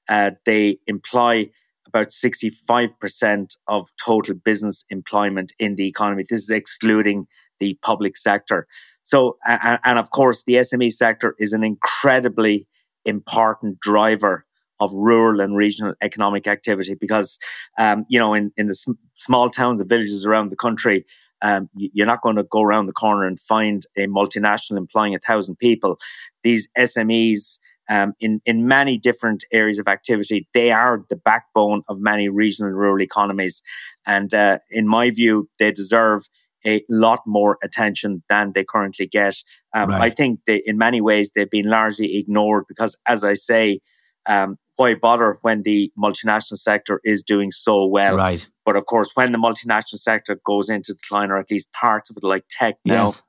Uh, 0.10 0.32
they 0.46 0.80
employ 0.88 1.52
about 1.86 2.08
65% 2.08 3.56
of 3.68 3.90
total 4.04 4.34
business 4.34 4.84
employment 4.90 5.54
in 5.60 5.76
the 5.76 5.88
economy. 5.88 6.26
This 6.28 6.44
is 6.44 6.50
excluding 6.50 7.28
the 7.60 7.78
public 7.84 8.18
sector. 8.18 8.66
So, 9.04 9.38
and, 9.46 9.80
and 9.84 10.00
of 10.00 10.10
course, 10.10 10.44
the 10.46 10.56
SME 10.56 10.92
sector 10.94 11.36
is 11.38 11.54
an 11.54 11.64
incredibly 11.64 12.68
important 13.06 13.80
driver 13.80 14.46
of 14.82 14.92
rural 14.94 15.40
and 15.40 15.56
regional 15.56 15.94
economic 16.02 16.48
activity 16.48 16.96
because, 16.96 17.40
um, 17.78 18.04
you 18.10 18.20
know, 18.20 18.34
in, 18.34 18.52
in 18.58 18.68
the 18.68 18.76
sm- 18.76 18.92
small 19.16 19.50
towns 19.50 19.80
and 19.80 19.88
villages 19.88 20.26
around 20.26 20.50
the 20.50 20.58
country, 20.58 21.06
um, 21.44 21.70
you're 21.74 22.08
not 22.08 22.22
going 22.22 22.36
to 22.36 22.44
go 22.44 22.62
around 22.62 22.88
the 22.88 22.94
corner 22.94 23.26
and 23.26 23.40
find 23.40 23.84
a 23.96 24.08
multinational 24.08 24.78
employing 24.78 25.16
a 25.16 25.20
thousand 25.20 25.56
people. 25.58 25.98
These 26.44 26.68
SMEs, 26.78 27.60
um, 27.90 28.14
in, 28.20 28.42
in 28.46 28.68
many 28.68 28.98
different 28.98 29.46
areas 29.52 29.80
of 29.80 29.88
activity, 29.88 30.48
they 30.54 30.72
are 30.72 31.04
the 31.10 31.16
backbone 31.16 31.84
of 31.88 32.00
many 32.00 32.28
regional 32.30 32.70
and 32.70 32.78
rural 32.78 33.02
economies. 33.02 33.62
And 34.06 34.34
uh, 34.34 34.60
in 34.70 34.88
my 34.88 35.12
view, 35.12 35.48
they 35.60 35.72
deserve 35.72 36.28
a 36.66 36.84
lot 36.90 37.22
more 37.26 37.58
attention 37.64 38.24
than 38.30 38.52
they 38.54 38.64
currently 38.64 39.08
get. 39.08 39.36
Um, 39.76 39.90
right. 39.90 40.02
I 40.02 40.10
think 40.10 40.42
they, 40.46 40.62
in 40.66 40.78
many 40.78 41.02
ways 41.02 41.32
they've 41.32 41.50
been 41.50 41.70
largely 41.70 42.18
ignored 42.18 42.66
because, 42.68 42.96
as 43.08 43.24
I 43.24 43.34
say, 43.34 43.80
um, 44.28 44.58
why 44.82 44.96
bother 44.96 45.38
when 45.42 45.62
the 45.62 45.92
multinational 45.98 46.58
sector 46.58 47.00
is 47.04 47.22
doing 47.24 47.52
so 47.52 47.86
well? 47.86 48.18
Right. 48.18 48.46
But 48.66 48.76
of 48.76 48.86
course, 48.88 49.12
when 49.14 49.32
the 49.32 49.38
multinational 49.38 50.00
sector 50.00 50.40
goes 50.46 50.70
into 50.70 50.94
decline, 50.94 51.30
or 51.30 51.38
at 51.38 51.52
least 51.52 51.72
parts 51.74 52.10
of 52.10 52.18
it, 52.18 52.24
like 52.24 52.46
tech 52.50 52.76
now, 52.84 53.06
yes. 53.06 53.22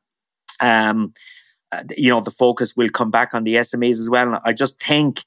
um, 0.60 1.12
uh, 1.70 1.84
you 1.96 2.08
know, 2.08 2.20
the 2.20 2.30
focus 2.30 2.74
will 2.76 2.88
come 2.88 3.10
back 3.10 3.34
on 3.34 3.44
the 3.44 3.56
SMEs 3.56 4.00
as 4.00 4.08
well. 4.08 4.28
And 4.28 4.38
I 4.44 4.52
just 4.52 4.82
think 4.82 5.24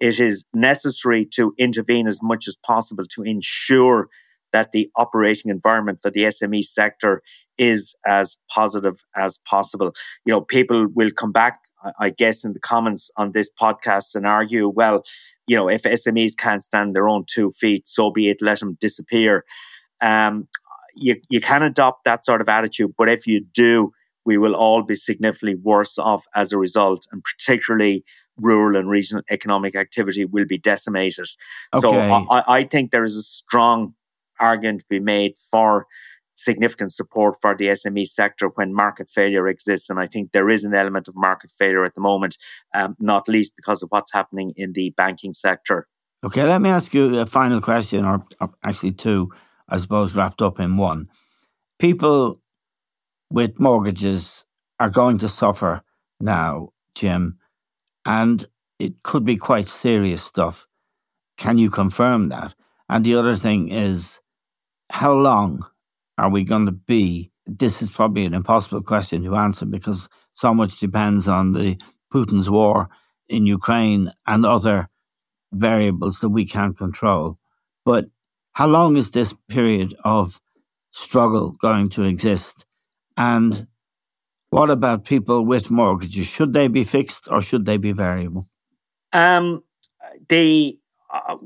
it 0.00 0.20
is 0.20 0.44
necessary 0.54 1.26
to 1.32 1.52
intervene 1.58 2.06
as 2.06 2.22
much 2.22 2.46
as 2.46 2.56
possible 2.56 3.04
to 3.06 3.22
ensure 3.22 4.08
that 4.52 4.70
the 4.70 4.88
operating 4.96 5.50
environment 5.50 5.98
for 6.00 6.10
the 6.10 6.22
SME 6.24 6.64
sector 6.64 7.20
is 7.58 7.96
as 8.06 8.36
positive 8.48 9.04
as 9.16 9.38
possible. 9.46 9.92
You 10.24 10.32
know, 10.32 10.40
people 10.40 10.86
will 10.94 11.10
come 11.10 11.32
back, 11.32 11.58
I 11.98 12.10
guess, 12.10 12.44
in 12.44 12.52
the 12.52 12.60
comments 12.60 13.10
on 13.16 13.32
this 13.32 13.50
podcast 13.60 14.14
and 14.14 14.26
argue, 14.26 14.68
well, 14.68 15.02
you 15.46 15.56
know, 15.56 15.68
if 15.68 15.82
SMEs 15.82 16.36
can't 16.36 16.62
stand 16.62 16.94
their 16.94 17.08
own 17.08 17.24
two 17.28 17.52
feet, 17.52 17.86
so 17.86 18.10
be 18.10 18.28
it, 18.28 18.38
let 18.40 18.60
them 18.60 18.76
disappear. 18.80 19.44
Um, 20.00 20.48
you, 20.94 21.16
you 21.28 21.40
can 21.40 21.62
adopt 21.62 22.04
that 22.04 22.24
sort 22.24 22.40
of 22.40 22.48
attitude, 22.48 22.94
but 22.96 23.10
if 23.10 23.26
you 23.26 23.40
do, 23.52 23.92
we 24.24 24.38
will 24.38 24.54
all 24.54 24.82
be 24.82 24.94
significantly 24.94 25.56
worse 25.62 25.98
off 25.98 26.24
as 26.34 26.52
a 26.52 26.58
result, 26.58 27.06
and 27.12 27.22
particularly 27.22 28.04
rural 28.36 28.76
and 28.76 28.88
regional 28.88 29.22
economic 29.30 29.76
activity 29.76 30.24
will 30.24 30.46
be 30.46 30.58
decimated. 30.58 31.28
Okay. 31.74 31.80
So 31.80 31.94
I, 31.94 32.58
I 32.58 32.64
think 32.64 32.90
there 32.90 33.04
is 33.04 33.16
a 33.16 33.22
strong 33.22 33.94
argument 34.40 34.80
to 34.80 34.86
be 34.88 35.00
made 35.00 35.34
for 35.50 35.86
significant 36.34 36.92
support 36.92 37.36
for 37.40 37.56
the 37.56 37.68
SME 37.68 38.06
sector 38.06 38.48
when 38.54 38.74
market 38.74 39.10
failure 39.10 39.48
exists. 39.48 39.90
And 39.90 39.98
I 39.98 40.06
think 40.06 40.32
there 40.32 40.48
is 40.48 40.64
an 40.64 40.74
element 40.74 41.08
of 41.08 41.14
market 41.16 41.50
failure 41.58 41.84
at 41.84 41.94
the 41.94 42.00
moment, 42.00 42.36
um, 42.74 42.96
not 42.98 43.28
least 43.28 43.54
because 43.56 43.82
of 43.82 43.88
what's 43.90 44.12
happening 44.12 44.52
in 44.56 44.72
the 44.72 44.90
banking 44.96 45.34
sector. 45.34 45.88
Okay, 46.24 46.42
let 46.42 46.60
me 46.60 46.70
ask 46.70 46.94
you 46.94 47.18
a 47.18 47.26
final 47.26 47.60
question, 47.60 48.04
or, 48.04 48.24
or 48.40 48.50
actually 48.64 48.92
two, 48.92 49.30
I 49.68 49.76
suppose, 49.76 50.14
wrapped 50.14 50.40
up 50.40 50.58
in 50.58 50.76
one. 50.76 51.08
People 51.78 52.40
with 53.30 53.60
mortgages 53.60 54.44
are 54.80 54.90
going 54.90 55.18
to 55.18 55.28
suffer 55.28 55.82
now, 56.20 56.70
Jim, 56.94 57.38
and 58.06 58.46
it 58.78 59.02
could 59.02 59.24
be 59.24 59.36
quite 59.36 59.68
serious 59.68 60.22
stuff. 60.22 60.66
Can 61.36 61.58
you 61.58 61.70
confirm 61.70 62.28
that? 62.30 62.54
And 62.88 63.04
the 63.04 63.14
other 63.16 63.36
thing 63.36 63.70
is, 63.70 64.20
how 64.90 65.12
long 65.12 65.66
are 66.18 66.30
we 66.30 66.44
going 66.44 66.66
to 66.66 66.72
be? 66.72 67.30
This 67.46 67.82
is 67.82 67.90
probably 67.90 68.24
an 68.24 68.34
impossible 68.34 68.82
question 68.82 69.22
to 69.24 69.36
answer 69.36 69.66
because 69.66 70.08
so 70.32 70.54
much 70.54 70.78
depends 70.78 71.28
on 71.28 71.52
the 71.52 71.76
Putin's 72.12 72.48
war 72.48 72.88
in 73.28 73.46
Ukraine 73.46 74.10
and 74.26 74.46
other 74.46 74.88
variables 75.52 76.20
that 76.20 76.30
we 76.30 76.46
can't 76.46 76.76
control. 76.76 77.38
But 77.84 78.06
how 78.52 78.66
long 78.66 78.96
is 78.96 79.10
this 79.10 79.34
period 79.48 79.94
of 80.04 80.40
struggle 80.92 81.52
going 81.52 81.88
to 81.90 82.04
exist? 82.04 82.64
And 83.16 83.66
what 84.50 84.70
about 84.70 85.04
people 85.04 85.44
with 85.44 85.70
mortgages? 85.70 86.26
Should 86.26 86.52
they 86.52 86.68
be 86.68 86.84
fixed 86.84 87.28
or 87.30 87.42
should 87.42 87.66
they 87.66 87.76
be 87.76 87.92
variable? 87.92 88.46
Um, 89.12 89.62
the 90.28 90.78
uh, 91.12 91.36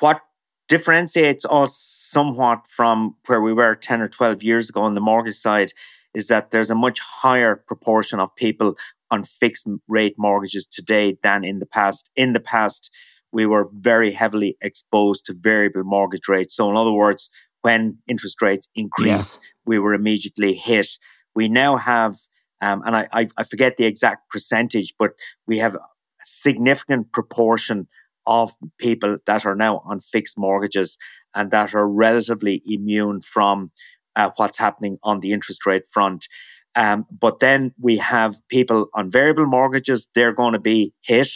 what 0.00 0.20
differentiates 0.68 1.44
us 1.50 1.76
somewhat 1.76 2.62
from 2.68 3.16
where 3.26 3.40
we 3.40 3.52
were 3.52 3.74
10 3.74 4.00
or 4.00 4.08
12 4.08 4.42
years 4.42 4.68
ago 4.68 4.82
on 4.82 4.94
the 4.94 5.00
mortgage 5.00 5.36
side 5.36 5.72
is 6.14 6.28
that 6.28 6.50
there's 6.50 6.70
a 6.70 6.74
much 6.74 7.00
higher 7.00 7.56
proportion 7.56 8.20
of 8.20 8.34
people 8.36 8.76
on 9.10 9.24
fixed 9.24 9.66
rate 9.88 10.14
mortgages 10.18 10.66
today 10.66 11.16
than 11.22 11.44
in 11.44 11.58
the 11.58 11.66
past. 11.66 12.10
In 12.16 12.32
the 12.34 12.40
past, 12.40 12.90
we 13.32 13.46
were 13.46 13.68
very 13.74 14.10
heavily 14.10 14.56
exposed 14.62 15.24
to 15.26 15.34
variable 15.34 15.84
mortgage 15.84 16.28
rates. 16.28 16.54
So, 16.54 16.70
in 16.70 16.76
other 16.76 16.92
words, 16.92 17.30
when 17.62 17.98
interest 18.06 18.40
rates 18.40 18.68
increased, 18.74 19.38
we 19.66 19.78
were 19.78 19.94
immediately 19.94 20.54
hit. 20.54 20.88
We 21.34 21.48
now 21.48 21.76
have, 21.76 22.16
um, 22.60 22.82
and 22.86 22.96
I, 22.96 23.28
I 23.36 23.44
forget 23.44 23.76
the 23.76 23.84
exact 23.84 24.30
percentage, 24.30 24.94
but 24.98 25.10
we 25.46 25.58
have 25.58 25.74
a 25.74 25.80
significant 26.24 27.12
proportion 27.12 27.86
of 28.28 28.52
people 28.78 29.16
that 29.26 29.44
are 29.44 29.56
now 29.56 29.82
on 29.84 29.98
fixed 29.98 30.38
mortgages 30.38 30.96
and 31.34 31.50
that 31.50 31.74
are 31.74 31.88
relatively 31.88 32.62
immune 32.66 33.20
from 33.22 33.72
uh, 34.14 34.30
what's 34.36 34.58
happening 34.58 34.98
on 35.02 35.20
the 35.20 35.32
interest 35.32 35.66
rate 35.66 35.84
front. 35.90 36.28
Um, 36.76 37.06
but 37.10 37.40
then 37.40 37.72
we 37.80 37.96
have 37.96 38.36
people 38.48 38.88
on 38.94 39.10
variable 39.10 39.46
mortgages, 39.46 40.08
they're 40.14 40.34
going 40.34 40.52
to 40.52 40.60
be 40.60 40.92
hit. 41.02 41.28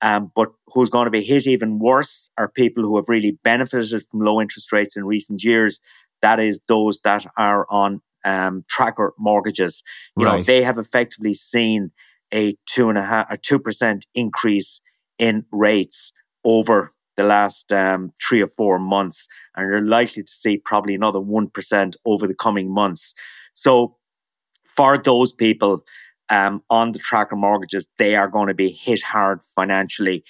Um, 0.00 0.32
but 0.34 0.48
who's 0.66 0.90
going 0.90 1.04
to 1.04 1.10
be 1.12 1.22
hit 1.22 1.46
even 1.46 1.78
worse 1.78 2.28
are 2.36 2.48
people 2.48 2.82
who 2.82 2.96
have 2.96 3.08
really 3.08 3.38
benefited 3.44 4.02
from 4.10 4.20
low 4.20 4.40
interest 4.40 4.72
rates 4.72 4.96
in 4.96 5.04
recent 5.04 5.44
years. 5.44 5.80
That 6.22 6.40
is 6.40 6.60
those 6.66 6.98
that 7.00 7.24
are 7.36 7.66
on 7.70 8.00
um, 8.24 8.64
tracker 8.68 9.12
mortgages. 9.18 9.82
You 10.16 10.24
right. 10.24 10.38
know, 10.38 10.42
they 10.42 10.62
have 10.62 10.78
effectively 10.78 11.34
seen 11.34 11.92
a 12.32 12.56
two 12.66 12.88
and 12.88 12.98
a 12.98 13.04
half, 13.04 13.26
a 13.30 13.36
two 13.36 13.58
percent 13.58 14.06
increase 14.14 14.80
in 15.18 15.44
rates 15.52 16.12
over 16.44 16.92
the 17.16 17.24
last 17.24 17.72
um, 17.72 18.12
three 18.26 18.42
or 18.42 18.48
four 18.48 18.78
months, 18.78 19.28
and 19.56 19.68
you're 19.68 19.86
likely 19.86 20.22
to 20.22 20.32
see 20.32 20.56
probably 20.58 20.94
another 20.94 21.18
1% 21.18 21.94
over 22.04 22.26
the 22.26 22.34
coming 22.34 22.72
months. 22.72 23.14
So, 23.54 23.96
for 24.64 24.96
those 24.96 25.32
people 25.32 25.84
um, 26.30 26.62
on 26.70 26.92
the 26.92 26.98
tracker 26.98 27.36
mortgages, 27.36 27.88
they 27.98 28.16
are 28.16 28.28
going 28.28 28.48
to 28.48 28.54
be 28.54 28.70
hit 28.70 29.02
hard 29.02 29.42
financially. 29.54 30.24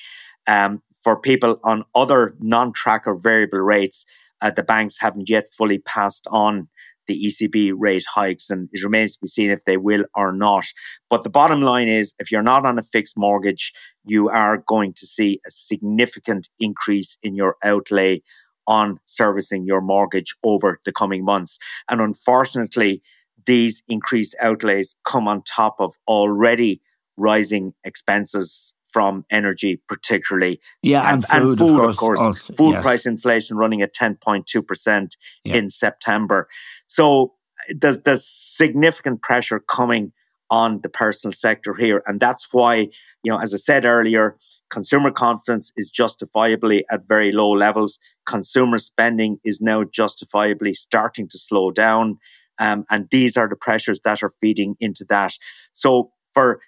Um, 0.49 0.83
for 1.05 1.17
people 1.19 1.61
on 1.63 1.85
other 1.95 2.35
non 2.41 2.73
tracker 2.73 3.15
variable 3.15 3.61
rates, 3.61 4.05
uh, 4.41 4.51
the 4.51 4.63
banks 4.63 4.99
haven't 4.99 5.29
yet 5.29 5.47
fully 5.57 5.79
passed 5.79 6.27
on 6.31 6.69
the 7.07 7.27
ECB 7.27 7.73
rate 7.77 8.05
hikes, 8.13 8.51
and 8.51 8.69
it 8.73 8.83
remains 8.83 9.15
to 9.15 9.21
be 9.23 9.29
seen 9.29 9.51
if 9.51 9.65
they 9.65 9.77
will 9.77 10.05
or 10.15 10.33
not. 10.33 10.65
But 11.11 11.25
the 11.25 11.31
bottom 11.31 11.63
line 11.63 11.89
is 11.89 12.15
if 12.19 12.31
you're 12.31 12.43
not 12.43 12.67
on 12.67 12.79
a 12.79 12.83
fixed 12.83 13.17
mortgage, 13.17 13.73
you 14.05 14.29
are 14.29 14.59
going 14.67 14.95
to 14.95 15.07
see 15.07 15.41
a 15.47 15.51
significant 15.51 16.49
increase 16.59 17.19
in 17.23 17.35
your 17.35 17.57
outlay 17.65 18.23
on 18.67 18.99
servicing 19.05 19.65
your 19.65 19.81
mortgage 19.81 20.37
over 20.45 20.79
the 20.85 20.93
coming 20.93 21.25
months. 21.25 21.59
And 21.89 22.01
unfortunately, 22.01 23.03
these 23.47 23.83
increased 23.89 24.37
outlays 24.41 24.95
come 25.05 25.27
on 25.27 25.43
top 25.43 25.77
of 25.81 25.95
already 26.07 26.81
rising 27.17 27.75
expenses 27.85 28.75
from 28.93 29.25
energy, 29.31 29.81
particularly. 29.89 30.61
Yeah, 30.83 31.03
and, 31.13 31.25
and 31.31 31.45
food, 31.45 31.49
and 31.49 31.59
food, 31.59 31.81
of 31.81 31.97
course. 31.97 32.21
Of 32.21 32.25
course. 32.25 32.41
Also, 32.41 32.55
food 32.55 32.73
yes. 32.73 32.83
price 32.83 33.07
inflation 33.07 33.57
running 33.57 33.83
at 33.83 33.95
10.2% 33.95 35.17
yeah. 35.45 35.55
in 35.55 35.71
September. 35.71 36.49
So 36.87 37.33
there's, 37.69 38.01
there's 38.01 38.27
significant 38.27 39.23
pressure 39.23 39.61
coming 39.61 40.13
on 40.51 40.81
the 40.83 40.89
personal 40.89 41.33
sector 41.33 41.75
here. 41.75 42.03
And 42.07 42.21
that's 42.21 42.49
why, 42.53 42.89
you 43.23 43.33
know, 43.33 43.39
as 43.41 43.55
I 43.55 43.57
said 43.57 43.87
earlier, 43.87 44.37
consumer 44.71 45.11
confidence 45.11 45.73
is 45.77 45.91
justifiably 45.91 46.85
at 46.91 47.09
very 47.09 47.33
low 47.33 47.51
levels. 47.51 47.99
Consumer 48.27 48.77
spending 48.77 49.39
is 49.45 49.63
now 49.63 49.85
justifiably 49.85 50.75
starting 50.75 51.27
to 51.29 51.39
slow 51.39 51.71
down. 51.71 52.19
Um, 52.59 52.85
and 52.91 53.09
these 53.11 53.39
are 53.39 53.49
the 53.49 53.57
pressures 53.57 54.01
that 54.05 54.23
are 54.23 54.33
feeding 54.43 54.77
into 54.79 55.07
that. 55.09 55.33
So 55.73 56.13
for 56.35 56.61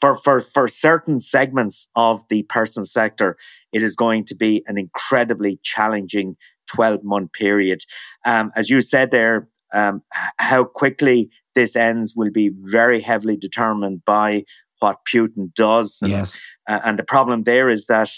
for, 0.00 0.16
for, 0.16 0.40
for 0.40 0.66
certain 0.68 1.20
segments 1.20 1.88
of 1.94 2.22
the 2.30 2.42
personal 2.44 2.86
sector, 2.86 3.36
it 3.72 3.82
is 3.82 3.94
going 3.96 4.24
to 4.26 4.34
be 4.34 4.64
an 4.66 4.78
incredibly 4.78 5.58
challenging 5.62 6.36
12 6.68 7.04
month 7.04 7.32
period. 7.32 7.82
Um, 8.24 8.52
as 8.56 8.70
you 8.70 8.82
said 8.82 9.10
there, 9.10 9.48
um, 9.72 10.02
how 10.38 10.64
quickly 10.64 11.30
this 11.54 11.76
ends 11.76 12.14
will 12.16 12.30
be 12.30 12.50
very 12.54 13.00
heavily 13.00 13.36
determined 13.36 14.04
by 14.04 14.44
what 14.80 14.98
Putin 15.12 15.52
does. 15.54 15.98
And, 16.02 16.10
yes. 16.10 16.36
Uh, 16.68 16.80
and 16.84 16.98
the 16.98 17.04
problem 17.04 17.42
there 17.42 17.68
is 17.68 17.86
that 17.86 18.10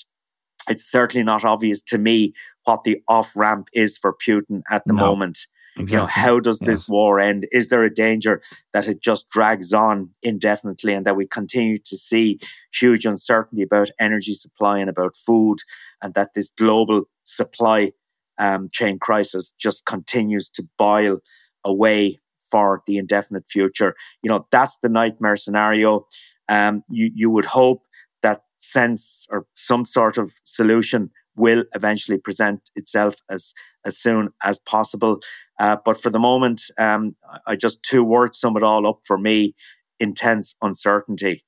it's 0.69 0.85
certainly 0.85 1.25
not 1.25 1.45
obvious 1.45 1.83
to 1.83 1.99
me 1.99 2.33
what 2.65 2.85
the 2.85 3.03
off 3.09 3.35
ramp 3.35 3.67
is 3.73 3.99
for 3.99 4.15
Putin 4.15 4.63
at 4.71 4.85
the 4.87 4.93
No. 4.93 5.03
moment. 5.03 5.39
Exactly. 5.77 5.95
You 5.95 6.03
know, 6.03 6.07
how 6.07 6.39
does 6.39 6.59
this 6.59 6.87
war 6.87 7.19
end? 7.19 7.47
Is 7.51 7.69
there 7.69 7.83
a 7.83 7.93
danger 7.93 8.43
that 8.75 8.89
it 8.89 9.01
just 9.01 9.31
drags 9.31 9.73
on 9.73 10.11
indefinitely 10.23 10.93
and 10.93 11.07
that 11.07 11.17
we 11.17 11.27
continue 11.27 11.79
to 11.79 11.97
see 11.97 12.41
huge 12.75 13.07
uncertainty 13.07 13.63
about 13.63 13.91
energy 13.99 14.35
supply 14.35 14.79
and 14.79 14.91
about 14.91 15.17
food 15.17 15.59
and 16.03 16.13
that 16.13 16.35
this 16.35 16.51
global 16.59 17.05
supply 17.25 17.93
um, 18.39 18.69
chain 18.71 18.99
crisis 18.99 19.53
just 19.59 19.87
continues 19.87 20.51
to 20.51 20.67
boil 20.79 21.21
away 21.65 22.19
for 22.51 22.83
the 22.87 22.99
indefinite 22.99 23.47
future? 23.49 23.95
You 24.23 24.29
know, 24.29 24.47
that's 24.53 24.77
the 24.79 24.91
nightmare 24.91 25.37
scenario. 25.37 26.07
Um, 26.51 26.85
you, 26.91 27.11
you 27.15 27.31
would 27.31 27.47
hope 27.47 27.83
that 28.23 28.43
sense 28.59 29.27
or 29.31 29.47
some 29.55 29.87
sort 29.87 30.19
of 30.19 30.35
solution 30.45 31.11
will 31.37 31.65
eventually 31.75 32.19
present 32.19 32.71
itself 32.77 33.15
as 33.31 33.53
as 33.85 33.99
soon 33.99 34.29
as 34.45 34.61
possible. 34.61 35.21
Uh, 35.59 35.77
but 35.85 36.01
for 36.01 36.11
the 36.11 36.19
moment, 36.19 36.63
um, 36.79 37.15
I 37.47 37.57
just 37.57 37.83
two 37.83 38.05
words 38.05 38.39
sum 38.39 38.57
it 38.57 38.63
all 38.63 38.87
up 38.87 39.01
for 39.05 39.19
me: 39.19 39.55
intense 40.01 40.55
uncertainty. 40.63 41.45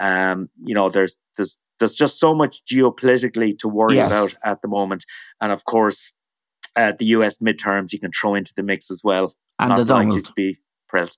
Um, 0.00 0.48
you 0.56 0.74
know, 0.74 0.88
there's 0.90 1.16
there's 1.36 1.58
there's 1.78 1.94
just 1.94 2.18
so 2.20 2.34
much 2.34 2.62
geopolitically 2.70 3.58
to 3.58 3.68
worry 3.68 3.96
Yes. 3.96 4.10
about 4.10 4.34
at 4.44 4.62
the 4.62 4.68
moment, 4.68 5.04
and 5.40 5.52
of 5.52 5.64
course, 5.64 6.12
uh, 6.76 6.92
the 6.98 7.06
U.S. 7.06 7.38
midterms 7.38 7.92
you 7.92 7.98
can 8.00 8.10
throw 8.12 8.34
into 8.34 8.52
the 8.56 8.62
mix 8.62 8.90
as 8.90 9.02
well. 9.04 9.34
And 9.58 9.68
Not 9.70 9.86
the 9.86 9.94
likely 9.94 10.22
to 10.22 10.32
be 10.34 10.58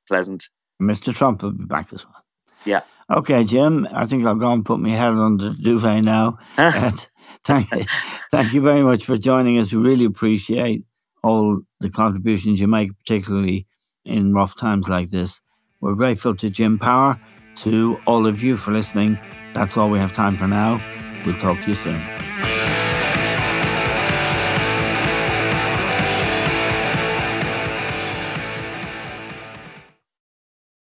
pleasant. 0.09 0.49
Mr. 0.83 1.15
Trump 1.15 1.43
will 1.43 1.53
be 1.53 1.65
back 1.65 1.93
as 1.93 2.05
well. 2.05 2.23
Yeah. 2.65 2.81
Okay, 3.11 3.45
Jim. 3.45 3.87
I 3.93 4.07
think 4.07 4.27
I'll 4.27 4.35
go 4.35 4.51
and 4.53 4.65
put 4.65 4.81
my 4.81 4.91
head 4.91 5.13
under 5.13 5.51
the 5.51 5.57
duvet 5.63 6.03
now. 6.05 6.39
thank, 7.45 7.69
thank 8.31 8.53
you 8.53 8.61
very 8.61 8.83
much 8.83 9.05
for 9.05 9.17
joining 9.19 9.59
us. 9.59 9.73
We 9.73 9.81
really 9.83 10.05
appreciate 10.05 10.85
all 11.23 11.61
the 11.81 11.91
contributions 11.91 12.61
you 12.61 12.69
make, 12.69 12.91
particularly 12.99 13.67
in 14.05 14.35
rough 14.35 14.57
times 14.57 14.89
like 14.89 15.11
this. 15.11 15.41
We're 15.81 15.95
grateful 15.95 16.35
to 16.37 16.51
Jim 16.51 16.79
Power, 16.79 17.21
to 17.57 17.99
all 18.07 18.27
of 18.27 18.43
you 18.43 18.57
for 18.57 18.73
listening. 18.73 19.19
That's 19.55 19.77
all 19.77 19.91
we 19.91 19.99
have 19.99 20.13
time 20.13 20.37
for 20.37 20.49
now. 20.49 20.81
We'll 21.25 21.39
talk 21.39 21.61
to 21.63 21.69
you 21.69 21.75
soon. 21.75 22.34